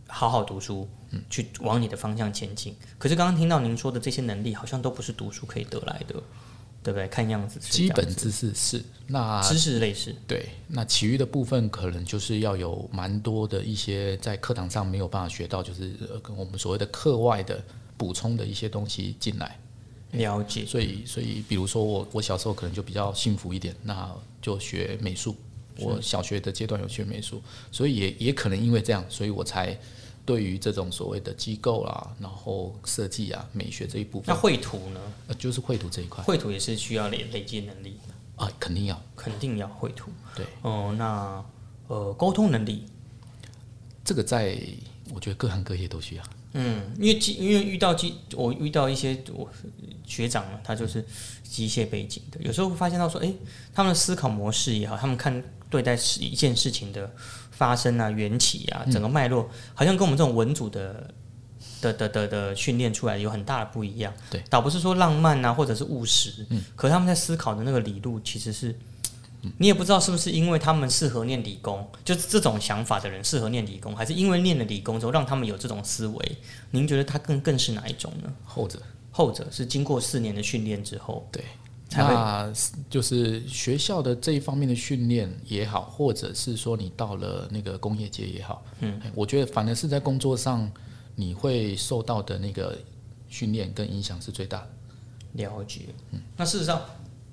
[0.06, 0.90] 好好读书，
[1.30, 2.76] 去往你的方向前进。
[2.98, 6.16] 可是刚刚听到您说的这些能力，好像都不是读书可以得来的，
[6.84, 7.08] 对不对？
[7.08, 17.64] 看样子是基本知识是那知识类似，对，那其余的部分可能就是要有蛮多的一些在课堂上没有办法学到，就是呃跟我们所谓的课外的
[17.98, 19.60] 补充的一些东西进来。
[20.12, 20.66] 了解。
[20.66, 24.10] 所以，所以比如说我我小时候可能就比较幸福一点，那
[24.42, 25.36] 就学美术。
[25.78, 27.42] 我小学的阶段有学美术，
[27.72, 29.76] 所以也也可能因为这样，所以我才
[30.26, 35.00] 对于这种所谓的机构啦，然后设计啊、美学这一部分那分，绘图呢？
[35.28, 37.98] 呃就是绘图这一块绘图也是需要累累积能力，
[38.36, 40.12] 啊，肯定要肯定要绘图。
[40.36, 40.46] 对。
[40.62, 41.44] 哦、那
[41.88, 42.86] 呃，沟通能力，
[44.06, 44.58] 这个在
[45.14, 46.24] 我觉得各行各业都需要。
[46.54, 49.50] 嗯，因为机因为遇到机，我遇到一些我
[50.06, 51.04] 学长呢，他就是
[51.44, 53.34] 机械背景的，有时候会发现到说，诶，
[53.74, 57.12] 他们的思考模式也好，他们看对待事一件事情的
[57.50, 61.12] 发生啊、缘起啊，整个脉络，好像跟我们这种文组的。
[61.80, 68.76] 的的的的训练出来有很大的不一样，对，倒不是说浪漫啊，或者是务实，嗯，可他们在思考的那个理路其实是，
[69.58, 76.38] 你也不知道是不是因为他们适合念理工，就是这种想法的人适合念理工，还是因为念了理工之后让他们有这种思维？
[76.70, 78.32] 您觉得他更更是哪一种呢？
[78.46, 78.80] 后者。
[79.14, 81.44] 后者是经过四年的训练之后，对，
[81.92, 82.50] 才会那
[82.90, 90.72] 就是学校的这一方面的训练也好，或者是说你到了那个工业界也好，嗯，我觉得反而是在工作上
[91.16, 92.78] 你会受到的那个
[93.28, 94.68] 训练跟影响是最大的。
[95.34, 95.82] 了解。
[96.12, 96.82] 嗯那事实上，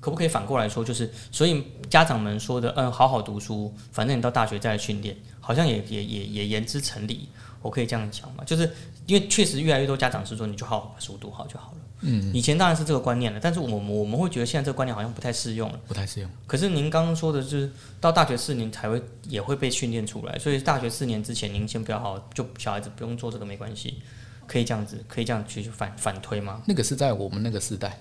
[0.00, 5.16] 可不可以反过来说，就是所以家长们说的，嗯，好好读书，反正你到大学再来训练，
[5.48, 7.26] 好像也也也也言之成理。
[7.62, 8.44] 我可以这样讲嘛？
[8.44, 8.70] 就是
[9.06, 11.78] 因为确实越来越多家长是说，你就好好把书读好就好了。
[12.02, 15.80] 嗯，以前当然是这个观念了，但是我们我们会觉得现在这个观念好像不太适用了。
[15.88, 16.30] 不太适用。
[16.46, 24.02] 可是您刚刚说的就是到大学四年才会也会被训练出来，所以大学四年之前您先不要好好，就小孩子不用做这个没关系，
[24.46, 26.62] 可以这样子，可以这样去去反反推吗？
[26.64, 27.98] 那个是在我们那个时代，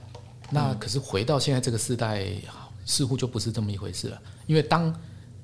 [0.52, 2.28] 那可是回到现在这个时代，
[2.86, 4.22] 似乎就不是这么一回事了。
[4.46, 4.94] 因为当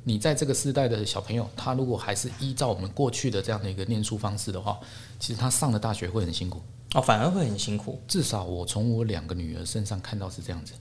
[0.04, 4.78] 你在这个时代的小朋友，他如果还是依照我们过去的这样的一个念书方式的话，
[5.20, 6.62] 其实他上了大学会很辛苦。
[6.94, 8.02] 哦，反而会很辛苦。
[8.08, 10.74] 至少我从我两个女儿身上看到是这样子。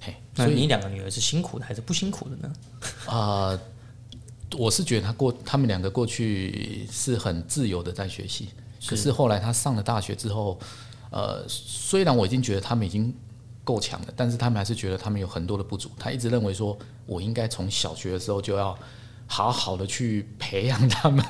[0.00, 2.52] 嘿，那所以你两个女儿是辛苦的还是不辛苦的呢？
[3.06, 3.60] 啊、
[4.56, 8.48] 我是觉得他过他们两个过去是很自由的在学习，
[8.86, 10.58] 可是后来他上了大学之后，
[11.10, 13.12] 呃，虽然我已经觉得他们已经
[13.68, 15.90] 够强的，但是他们还是觉得他们有很多的不足。
[15.98, 18.74] 他一直认为说，我应该从小学的时候就要
[19.26, 21.22] 好好的去培养他们。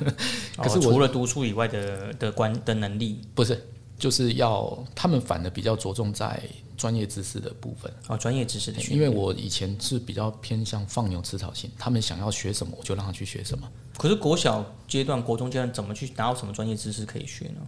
[0.57, 3.61] 可是除了读书以外的的关的能力不是，
[3.99, 6.41] 就是要他们反而比较着重在
[6.77, 7.93] 专业知识的部分。
[8.07, 9.03] 哦，专业知识的训因。
[9.03, 13.69] 为我以前是比较偏向放牛吃草型，他们想要学什么，我就让他去学什么。
[13.97, 17.61] 可是国小阶段、国中阶段怎么去拿到什么专业知识可以学呢？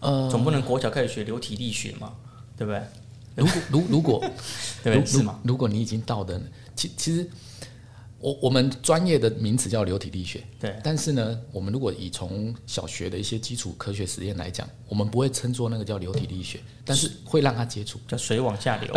[0.00, 2.12] 呃，总不能国小开始学流体力学嘛，
[2.58, 2.82] 对不对？
[3.38, 4.24] 如果如如果
[4.82, 5.38] 对是吗？
[5.44, 6.40] 如果你已经到的，
[6.74, 7.28] 其其实
[8.18, 18.00] 我我们专业的名词叫流体力学，对，但是呢，我们如果以从小学的一些基础科学实验来讲，我们不会称作那个叫流体力学，但是会让它接触。
[18.08, 18.92] 叫水往下流，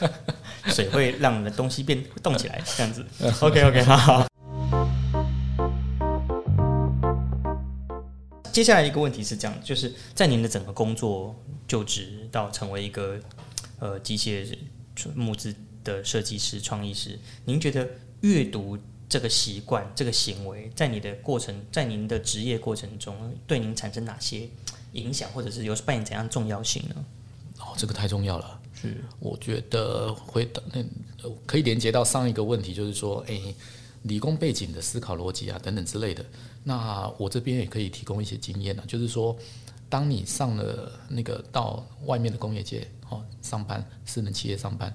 [0.72, 3.04] 水会让的东西变动起来，这样子。
[3.44, 4.26] OK OK，好好。
[8.50, 13.20] 接下来一个问题是这样，就是在您的整个工作就职到成为一个
[13.78, 14.46] 呃机械
[15.14, 15.54] 木质
[15.84, 17.88] 的设计师、创意师，您觉得
[18.22, 23.14] 阅读这个习惯、这个行为，在你的过程，在您的职业过程中，
[23.46, 24.48] 对您产生哪些
[24.92, 27.04] 影响，或者是有扮演怎样重要性呢？
[27.60, 28.60] 哦，这个太重要了。
[28.74, 30.80] 是，我觉得回答那
[31.22, 33.54] 呃可以连接到上一个问题，就是说，诶，
[34.02, 36.24] 理工背景的思考逻辑啊等等之类的。
[36.64, 39.34] 那我这边也可以提供一些经验啊，就是说，
[39.88, 44.94] 当你上了那个到外面的工业界哦上班，私人企业上班，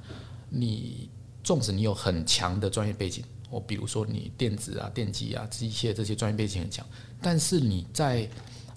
[0.49, 1.09] 你
[1.43, 6.85] 纵使你有很强的专业背景，我比如说你电子啊、电机啊、机械这些专业背景很强，
[7.21, 8.29] 但是你在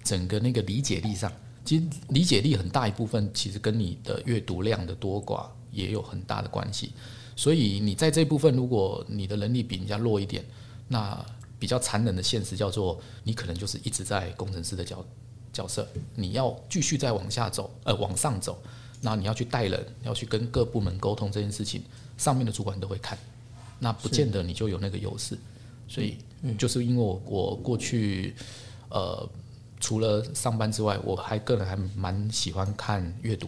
[0.03, 1.31] 整个那个理解力上，
[1.63, 6.93] 其实理解力很大一部分其实跟你的阅读量的多寡也有很大的关系。
[7.35, 10.45] 所以你在这部分，如果你的能力比人家弱一点，
[10.87, 11.25] 那
[11.59, 15.05] 比较残忍的现实叫做你可能就是一直在工程师的角
[15.51, 18.61] 角色，你要继续再往下走，呃，往上走，
[19.05, 21.83] 那你要去带人，要去跟各部门沟通这件事情，
[22.17, 23.15] 上面的主管都会看，
[23.77, 25.37] 那不见得你就有那个优势。
[25.87, 26.17] 所以
[26.57, 28.33] 就是因为我我过去
[28.89, 29.29] 呃
[29.79, 33.47] 除了上班之外，我还个人还蛮喜欢看阅读，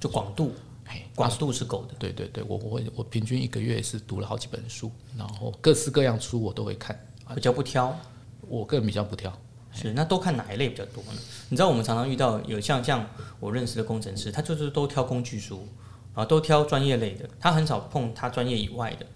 [0.00, 0.52] 就广度，
[0.84, 1.94] 嘿，广度是够的。
[2.00, 6.98] 对对对，我我会我平均一个月是读了好几本书，然后各式各样书我都会看。
[7.34, 7.96] 比较不挑，
[8.48, 9.32] 我个人比较不挑，
[9.76, 11.20] 是那都看哪一类比较多呢？
[11.50, 13.06] 你知道我们常常遇到有像像
[13.38, 15.68] 我认识的工程师，他就是都挑工具书，
[16.14, 19.06] 然后都挑专业类的，他很少碰他专业以外的。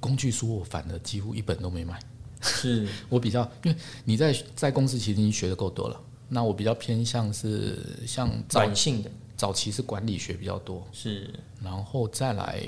[0.00, 1.98] 工具书我反而几乎一本都没买。
[2.40, 12.62] 是 我比较，因为你在在公司其实已经学的够多了，那我比较偏向是像早软性的，早期是管理学比较多，是然后再来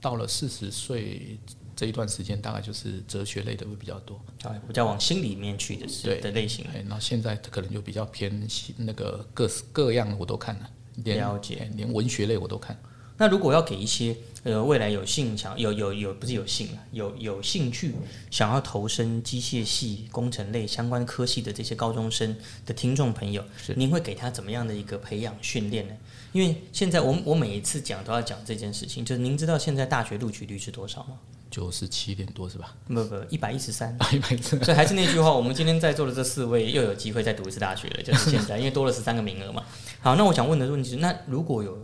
[0.00, 1.38] 到了四十岁
[1.78, 4.20] 这一段时间，大概就是哲学类的会比较多。
[4.42, 6.66] 啊比较往心里面去的是对的类型。
[6.74, 10.68] 哎，那现在可能就比较偏那个各式各样的我都看了，
[11.04, 12.76] 连了解哎连文学类我都看。
[13.16, 17.94] 那如果要给一些呃未来有兴想有有有不是有兴啊，有有兴趣
[18.28, 23.44] 想要投身机械系、工程类相关科系的这些高中生的听众朋友，
[23.76, 25.94] 您会给他怎么样的一个培养训练呢？
[26.32, 31.18] 因为现在我我每一次讲都要讲这件事情，就是您知道现在大学录取率是多少吗？
[31.50, 32.74] 九十七点多是吧？
[32.86, 33.96] 不不，一百一十三。
[34.12, 39.64] 一百三 所以还是那句话，我们今天在座的这四位又有机会再读一次大学了，就是现在，因为多了十三个名额嘛。
[40.00, 41.78] 好，那我想问的问题是，那如果有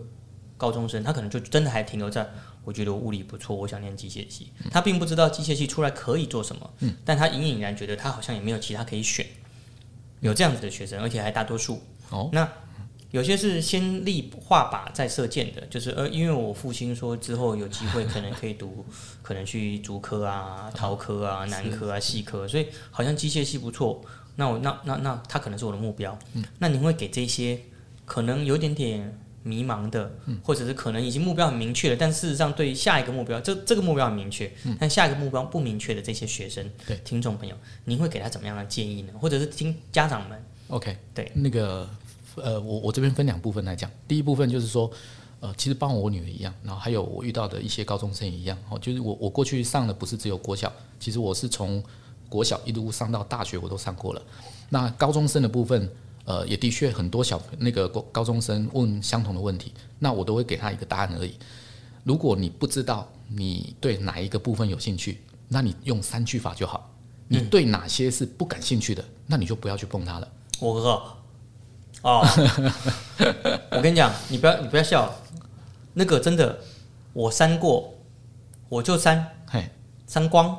[0.57, 2.29] 高中生，他可能就真的还停留在，
[2.65, 6.71] 我觉得我物理不错，我想念机械系，他并不知道机械系出来可以做什么，
[7.05, 9.27] 但他隐隐然觉得他好像也没有其他可以选，
[10.21, 11.83] 有这样子的学生，而且还大多数。
[12.11, 12.47] 哦，那
[13.15, 18.85] 有些是先立画靶再射箭的，就是呃，因为我父亲说之后有机会可能可以读，
[19.23, 24.03] 可能去竹科啊、陶科啊、南科啊、细科，所以好像机械系不错。
[24.35, 26.19] 那我那那那他可能是我的目标。
[26.59, 27.57] 那您会给这些
[28.05, 30.13] 可能有点点迷茫的，
[30.43, 34.51] 或者是可能已经目标很明确了，但事实上对下一个目标，这这个目标很明确，
[34.81, 37.55] 但下一个目标不明确的这些学生、对听众朋友，
[37.85, 39.13] 您会给他怎么样的建议呢？
[39.21, 41.89] 或者是听家长们？OK，对，那个
[42.37, 43.91] 呃，我我这边分两部分来讲。
[44.09, 44.91] 第一部分就是说，
[45.41, 48.57] 呃，其实包括我女儿一样，然后还有我遇到的一些高中生也一样。
[48.69, 51.83] 哦，就是我我过去上的不是只有国小，其实我是从
[52.29, 54.23] 国小一路上到大学，我都上过了。
[54.71, 55.89] 那高中生的部分，
[56.25, 61.35] 呃，也的确很多小那个高高中生问相同的问题，那我都会给他一个答案而已。
[62.03, 66.91] 如果你不知道你对哪一个部分有兴趣，那你用三句法就好。
[67.27, 70.29] 你对哪些是不感兴趣的，那你就不要去碰它了。
[70.61, 71.03] 我饿。
[72.05, 72.21] 哦，
[73.73, 75.11] 我跟你讲，你不要你不要笑，
[75.95, 76.61] 那个真的，
[77.15, 77.95] 我删过，
[78.69, 79.27] 我就删。
[79.47, 79.65] 嘿，
[80.07, 80.55] 删光，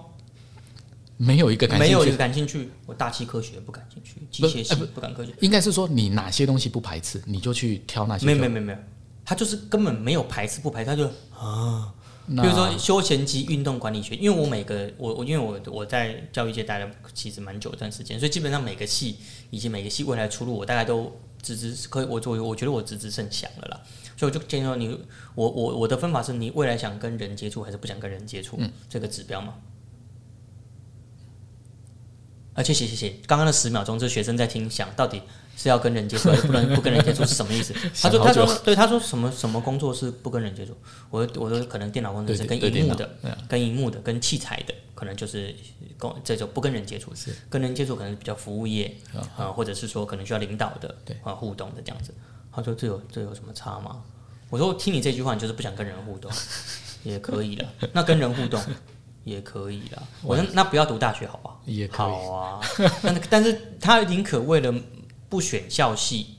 [1.18, 2.72] 没有一个感没有一个趣，感兴趣。
[2.88, 8.26] 我大气科学不感兴趣，机械系不感科学，应该是说你哪些东西不排斥，你就去挑那些。
[8.26, 8.80] 没有没有没有没有，
[9.24, 11.06] 他就是根本没有排斥不排斥，他就
[11.38, 11.94] 啊，
[12.26, 12.42] 那。
[12.42, 19.18] 比如说休闲及运动管理学，因为我每个我我因为我我在教育界待了其实蛮久一段时间，所以基本上每个系
[19.52, 21.16] 以及每个系未来出路，我大概都
[21.46, 23.82] 知之可以，我我我觉得我只只剩想了啦。
[24.18, 24.98] 所以我就建议说你，
[25.36, 28.58] 我我我的分法是你未来想跟人接触还是不想跟人接触、
[28.90, 29.56] 这个指标嘛。
[32.56, 35.22] 而且谢谢谢，刚刚的十秒钟，这学生在听，想到底
[35.58, 37.74] 是要跟人接触不能 不跟人接触是什么意思？
[38.02, 40.76] 他说他说对他说什么什么工作是不跟人接触？
[41.10, 43.10] 我我说可能电脑工作是跟荧幕的，
[43.50, 45.54] 跟荧幕的，跟器材的，可能就是
[46.00, 48.96] 跟这种不跟人接触，是跟人接触可能比较服务业
[49.38, 52.14] 啊、或者是说可能需要领导的，啊互动的这样子。
[52.54, 54.02] 他说这有这有什么差吗？
[54.50, 56.32] 我说听你这句话，你就是不想跟人互动，
[57.04, 57.68] 也可以了。
[57.92, 58.62] 那跟人互动
[59.26, 60.02] 也可以啦。
[60.24, 61.62] 我说那不要读大学好不好？
[61.66, 62.62] 也可以好啊，
[63.04, 64.74] 但但是他宁可为了
[65.28, 66.38] 不选校系，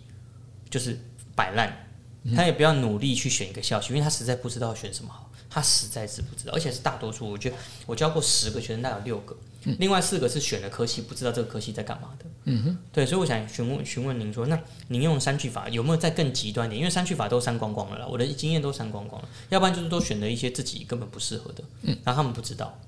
[0.70, 0.98] 就是
[1.34, 1.88] 摆烂，
[2.34, 7.28] 他也不要努力去选一个校系，因为他实在不知道选什么好，他实在是不知道，而且是大多数。
[7.28, 7.56] 我觉得
[7.86, 9.36] 我教过十个学生，大概有六个，
[9.78, 12.24] 另外四个是选了科系，不知道这个科系在干嘛的。
[12.44, 14.58] 嗯哼，对，所以我想询问询问您说，那
[14.88, 16.78] 您用三句法有没有再更极端一点？
[16.78, 22.78] 因为三句法都删光光了啦，我的经验都删光光了，要不然就是都选了一些自己根本不适合的，嗯，然后他们不知道。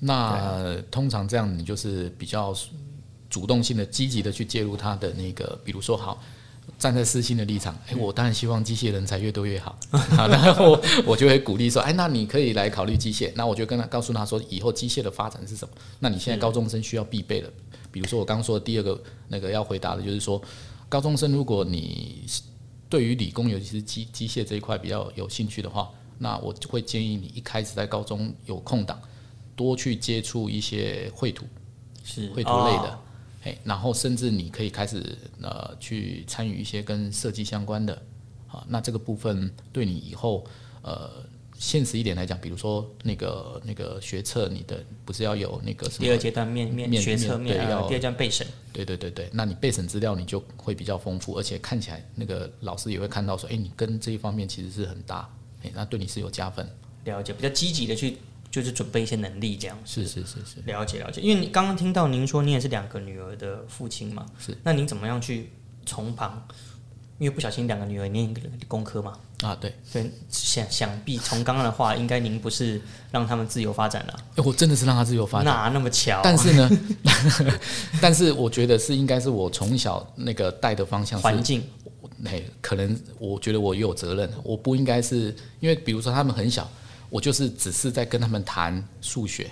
[0.00, 2.54] 那通常这样，你就是比较
[3.30, 6.22] 主动性的、积极的去介入他的那个，比如说好。
[6.78, 9.78] 站在私心的立场，哎、我当然希望机械人才越多越好。
[9.90, 13.32] 好，然后 我就会鼓励说，哎，那你可以来考虑机械。
[13.34, 15.74] 那我就跟他告诉他说，以后机械的发展是什么？
[16.00, 17.50] 那你现在高中生需要必备的，
[17.90, 20.40] 比如说我刚刚说的第二个那个要回答的就是说，
[20.88, 22.24] 高中生如果你
[22.88, 29.00] 对于理工，尤其是机机械这一块比较有兴趣的话，那我就会建议你一开始在高中有空档，
[29.56, 31.44] 多去接触一些绘图、
[32.04, 32.98] 是绘图类的哦，
[33.44, 35.04] 嘿，然后甚至你可以开始
[35.42, 37.92] 呃去参与一些跟设计相关的，
[38.48, 40.46] 啊，那这个部分对你以后
[40.80, 41.10] 呃
[41.58, 55.28] 现实一点来讲，比如说那个那个学测，你的不是要有那个什么第二阶段面面面学测面呃，面对要第二阶段备审，对对对对，那你备审资料你就会比较丰富，而且看起来那个老师也会看到说，哎，你跟这一方面其实是很搭，
[55.62, 56.66] 哎，那对你是有加分。
[57.04, 58.16] 了解，比较积极的去
[58.54, 59.76] 就是准备一些能力这样。
[59.84, 65.50] 是是是是，了解了解，因为你刚刚听到您说你也是两个女儿的父亲嘛，是，那您怎么样去
[65.84, 66.46] 从旁？
[67.18, 72.80] 因为不小心两个女儿念一个工科嘛，啊，对，对，想想必从刚刚的话，应该您不是
[73.10, 75.46] 让他们自由发展了，哎我真的是让他自由发展。
[75.46, 76.20] 哪那么巧？
[76.24, 76.70] 但是呢，
[78.02, 81.62] 但是我觉得是应该是我从小那个带的方向环境
[82.24, 86.68] 哎，可能我觉得我也有责任，我不应该是因为比如说他们很小，
[87.14, 89.48] 我就是只是在跟他们谈数学，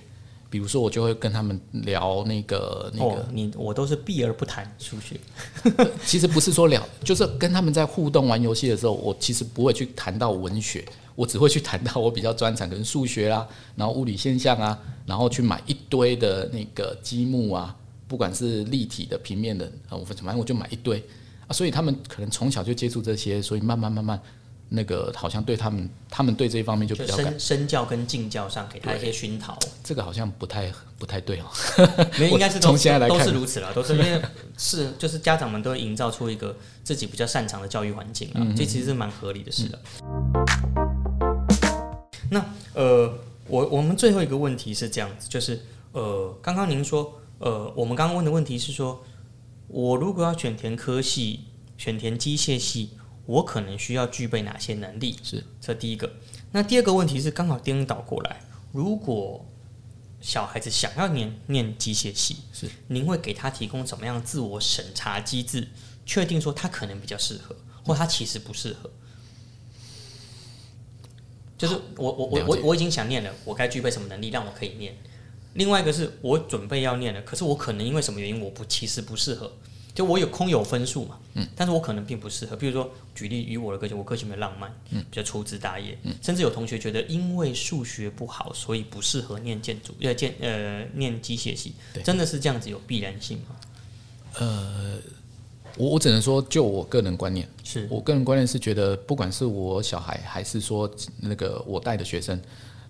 [0.50, 5.14] 比如说我就会跟他们聊那个那个，哦，你我都是避而不谈数学，
[6.04, 10.84] 其实不是说聊，就是跟他们在互动玩游戏的时候，我其实不会去谈到文学，
[11.14, 13.46] 我只会去谈到我比较专长，可能数学啦，
[13.76, 17.76] 然后物理现象啊，然后去买一堆的那个积木啊，
[18.08, 21.00] 不管是立体的、平面的，啊，我反正我就买一堆。
[21.46, 24.20] 啊，所以他们可能从小就接触这些，所以慢慢慢慢。
[24.74, 31.44] 那个好像对他们，他们对这一方面就比就较感，身身教跟敬教上给他一些熏陶，这个好像不太不太对哦。
[32.18, 34.22] 没 有应该是都从现在来都是如此了，都是因为
[34.56, 39.78] 是就是家长们都会营造出一个自己比较擅长的教育环境啊，嗯这其实是蛮合理的事的。
[42.30, 42.42] 那
[42.72, 43.12] 呃，
[43.46, 45.60] 我我们最后一个问题是这样子，就是
[45.92, 49.04] 呃，刚刚您说呃，我们刚刚问的问题是说，
[49.68, 51.40] 我如果要选填科系，
[51.76, 52.90] 选填机械系，
[53.26, 55.18] 我可能需要具备哪些能力？
[55.22, 56.12] 是，这第一个。
[56.50, 58.42] 那第二个问题是刚好颠倒过来，
[58.72, 59.44] 如果
[60.20, 65.68] 小孩子想要念念机械系，是您会给他提供怎么样自我审查机制，
[66.04, 68.90] 确定说他可能比较适合，或他其实不适合？
[71.56, 74.96] 就是我我我我我已经想念了，我该具备什么能力让我可以念？
[75.54, 79.52] 另外一个是我准备要念了，可是我可能因为什么原因我不其实不适合，
[79.94, 82.56] 就我有空有分数嘛，嗯，但是我可能并不适合。
[82.56, 93.56] 比如说举例于我的个性，我个性比较浪漫，嗯，比较粗枝大叶，嗯，甚至有同学觉得因为数学不好，所以不适合念建筑，呃建呃念机械系，真的是这样子有必然性吗？
[94.38, 94.98] 呃
[95.76, 97.86] 我我只能说，就我个人观念，是。
[97.90, 102.38] 我个人观念是觉得，不管是我小孩还是说那个我带的学生，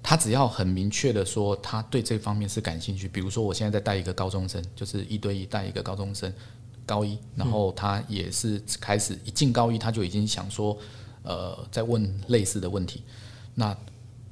[0.03, 6.33] 他只要很明确的说他对这方面是感兴趣，比如说我现在在带一个高中生，就是一对一带一个高中生，
[6.87, 10.77] 高一，然后他也是开始一进高一他就已经想说，
[11.23, 13.03] 呃，在问类似的问题，
[13.55, 13.77] 那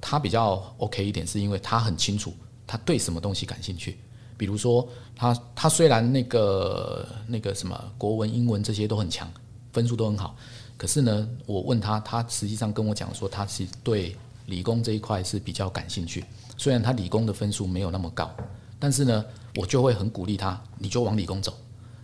[0.00, 2.32] 他比较 OK 一点，是因为他很清楚
[2.66, 3.98] 他对什么东西感兴趣。
[4.36, 9.30] 比如说他他虽然那个那个什么国文、英文这些都很强，
[9.70, 10.34] 分数都很好，
[10.78, 16.24] 可是呢，我问他，他实际上跟我讲说，他是对理工这一块是比较感兴趣。
[16.56, 18.34] 虽然他理工的分数没有那么高，
[18.78, 19.24] 但是呢，
[19.56, 21.54] 我就会很鼓励他，你就往理工走，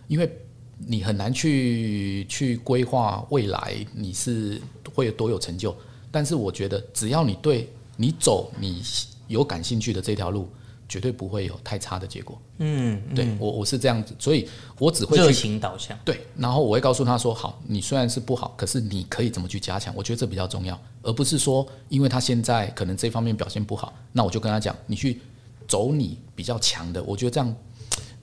[0.07, 0.31] 因为
[0.77, 4.61] 你很难去去规划未来你是
[4.93, 5.75] 会有多有成就。
[6.11, 8.81] 但是我觉得，只要你对你走你
[9.27, 10.49] 有感兴趣的这条路，
[10.87, 12.41] 绝对不会有太差的结果。
[12.59, 14.47] 嗯，对我我是这样子，所以
[14.79, 15.97] 我只会热情导向。
[16.05, 19.93] 对，然后我会告诉他说：好，你虽然是不好，可是你可以怎么去加强？
[19.95, 25.19] 我觉得这比较重要，而不是说因为他现在可能这方面表现不好，那我就跟他讲，你去
[25.67, 27.03] 走你比较强的。
[27.03, 27.55] 我觉得这样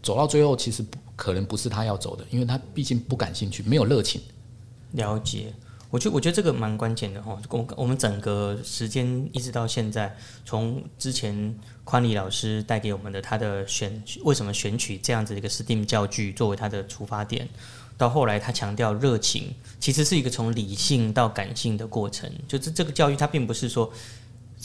[0.02, 4.20] 走到最后，其实不可能不是他要走的，因为他毕竟不感兴趣，没有热情。
[4.92, 5.52] 了解，
[5.90, 7.36] 我觉得我觉得这个蛮关键的哈。
[7.48, 17.48] 我我们整个时间一直到现在，从之前宽礼老师带给我们的他的选为什么选取这样子一个 STEAM 教具作为他的出发点，
[17.96, 22.30] 到后来他强调热情，其实是一个从理性到感性的过程。
[22.46, 23.92] 就是这个教育，它并不是说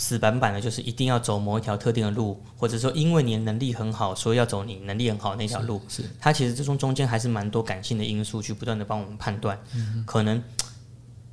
[0.02, 5.82] 死板板的，就是一定要走某一条特定的路，或者说因为你的能力很好，所以要走你能力很好的那条路。
[5.89, 9.60] 是它其实这中中间还是蛮多感性的因素去不断的帮我们判断，
[10.06, 10.41] 可能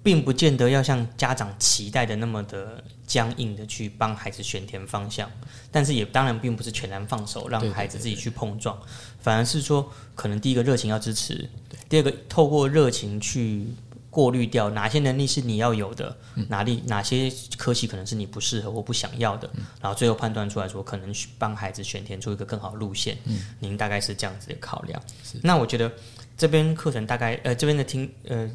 [0.02, 5.30] 并不见得要像家长期待的那么的僵硬的去帮孩子选填方向，
[5.70, 8.76] 但是也当然并不是全然放手让孩子自己去碰撞，
[9.20, 11.48] 反而是说可能第一个热情要支持，
[11.88, 13.68] 第二个透过热情去。
[14.16, 16.16] 过滤掉哪些能力是你要有的，
[16.48, 23.18] 哪里哪些科系可能是你不适合或不想要的，然后最后判断出来说，可能帮孩子选填出一个更好的路线。
[23.58, 24.98] 您大概是这样子的考量。
[25.42, 25.92] 那我觉得
[26.34, 28.50] 这边课程大概呃这边的听呃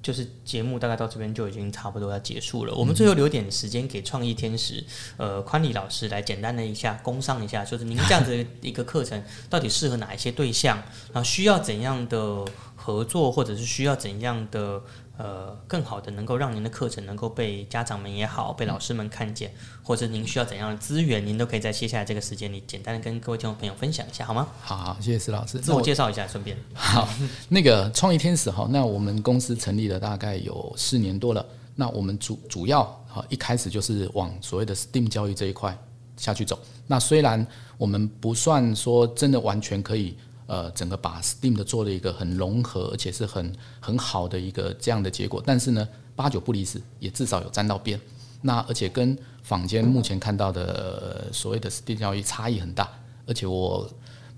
[0.00, 2.74] 就是节目大概到这边就已经差不多要结束了。
[2.74, 4.82] 我们最后留点时间给创意天使
[5.18, 10.78] 呃宽礼老师来简单的一下工商一下，就是您这样子的一个课程 到底适合哪一些对象，
[11.12, 12.42] 然后需要怎样的
[12.88, 14.80] 合作，或者是需要怎样的。
[15.18, 24.46] 呃，更好的能够让您的课程能够被家长们也好，被老师们看见，或者您需要怎样的资源，您都可以在接下来这个时间里简单的跟各位听众朋友分享一下，好吗？
[24.62, 25.58] 好好，谢谢石老师。
[25.58, 26.56] 自我介绍一下，顺便。
[26.72, 27.08] 好，
[27.48, 31.44] 那个创意天使哈，那我们公司成立了大概有四年多了。
[31.74, 35.76] 那我们主主要哈一开始就是往所谓的 STEAM 教育这一块
[36.16, 36.56] 下去走。
[36.86, 37.44] 那虽然
[37.76, 40.16] 我们不算说真的完全可以
[40.48, 48.00] 呃整个把 STEAM 的做了一个很融合，而且是很很好的一个这样的结果，但是呢八九不离十，也至少有沾到边。
[48.42, 52.88] 那而且跟坊间目前看到的所谓的 STEAM 教育差异很大，
[53.26, 53.88] 而且我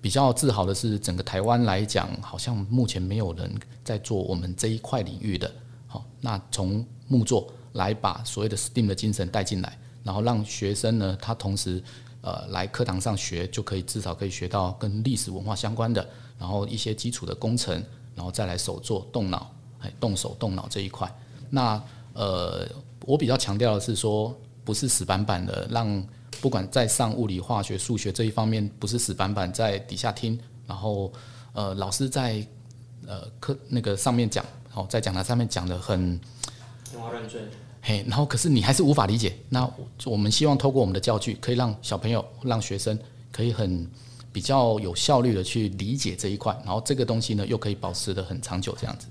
[0.01, 3.51] 比较自豪的是，整个台湾来讲，好像目前没有人
[3.85, 5.51] 在做我们这一块领域的。
[5.87, 11.83] 好，那从木作来把所谓的 STEAM 的精神带进来，然后让学生呢，他同时
[12.23, 16.07] 呃来课堂上学，就可以至少可以学到跟历史文化相关的，
[16.39, 17.83] 然后一些基础的工程，
[18.15, 19.51] 然后再来手做动脑，
[19.81, 21.11] 哎，动手动脑这一块。
[21.49, 22.69] 那呃，
[23.07, 26.05] 我比较强调的是说，不是死板板的让。
[26.41, 31.13] 不管在上物理、化学、数学这一方面，不是死板板在底下听，然后
[31.53, 32.43] 呃老师在
[33.07, 36.19] 呃课那个上面讲，好、在讲台上面讲的很
[36.85, 37.43] 天花乱坠。
[37.83, 39.37] 嘿，然后可是你还是无法理解。
[39.49, 39.69] 那
[40.05, 42.99] 我们希望透过我们的教具，可以让小朋友、让学生
[43.33, 43.89] 可以很
[44.33, 49.07] 比较有效率的去理解这一块，然后这个东西呢又可以保持的很长久，这样子。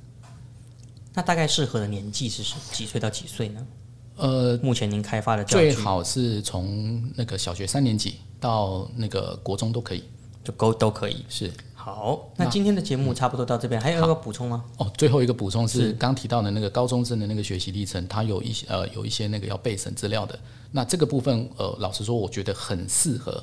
[1.14, 3.68] 那大概适合的年纪是几岁到几岁呢？
[4.16, 10.04] 呃，目前您开发的教具最好是从那个小学三年级到那个国中都可以。
[10.42, 11.26] 就都都可以。
[11.28, 11.52] 是
[11.82, 14.66] 好，那今天的节目差不多到这边，还有个补充吗？
[14.80, 20.38] 哦，最后一个补充是刚提到的那个高中生的那个学习历程，它有一些呃有一些那个要备审资料的。
[20.72, 23.42] 那这个部分呃，老实说，我觉得很适合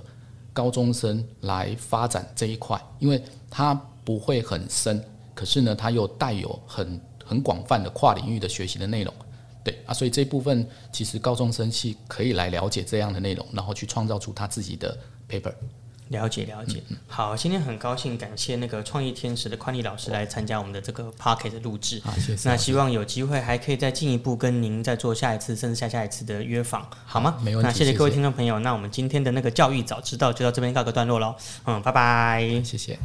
[0.53, 3.21] 高中生来发展这一块，因为
[3.51, 3.75] 它
[4.05, 5.03] 不会很深，
[5.35, 9.13] 可是呢，它又带有很很广泛的跨领域的学习的内容。
[9.65, 14.95] 对啊，所以这部分其实高中生是可以来了解这样的内容，然后去创造出他自己的
[15.27, 15.55] paper。
[16.09, 16.83] 了解了解。
[17.09, 22.01] 好，今天很高兴感谢那个创意天使的宽利老师来参加我们的这个 p o c k e t 录制。
[22.05, 22.49] 好，谢谢。
[22.49, 27.39] 那希望有机会还可以再进一步跟您再做下一次，甚至下下一次的约访，好吗？
[27.43, 31.35] 没问题那谢谢各位听众朋友，那我们今天的那个教育早知道就到这边告个段落喽。
[31.65, 32.63] 嗯，拜拜。
[32.65, 32.99] 谢谢。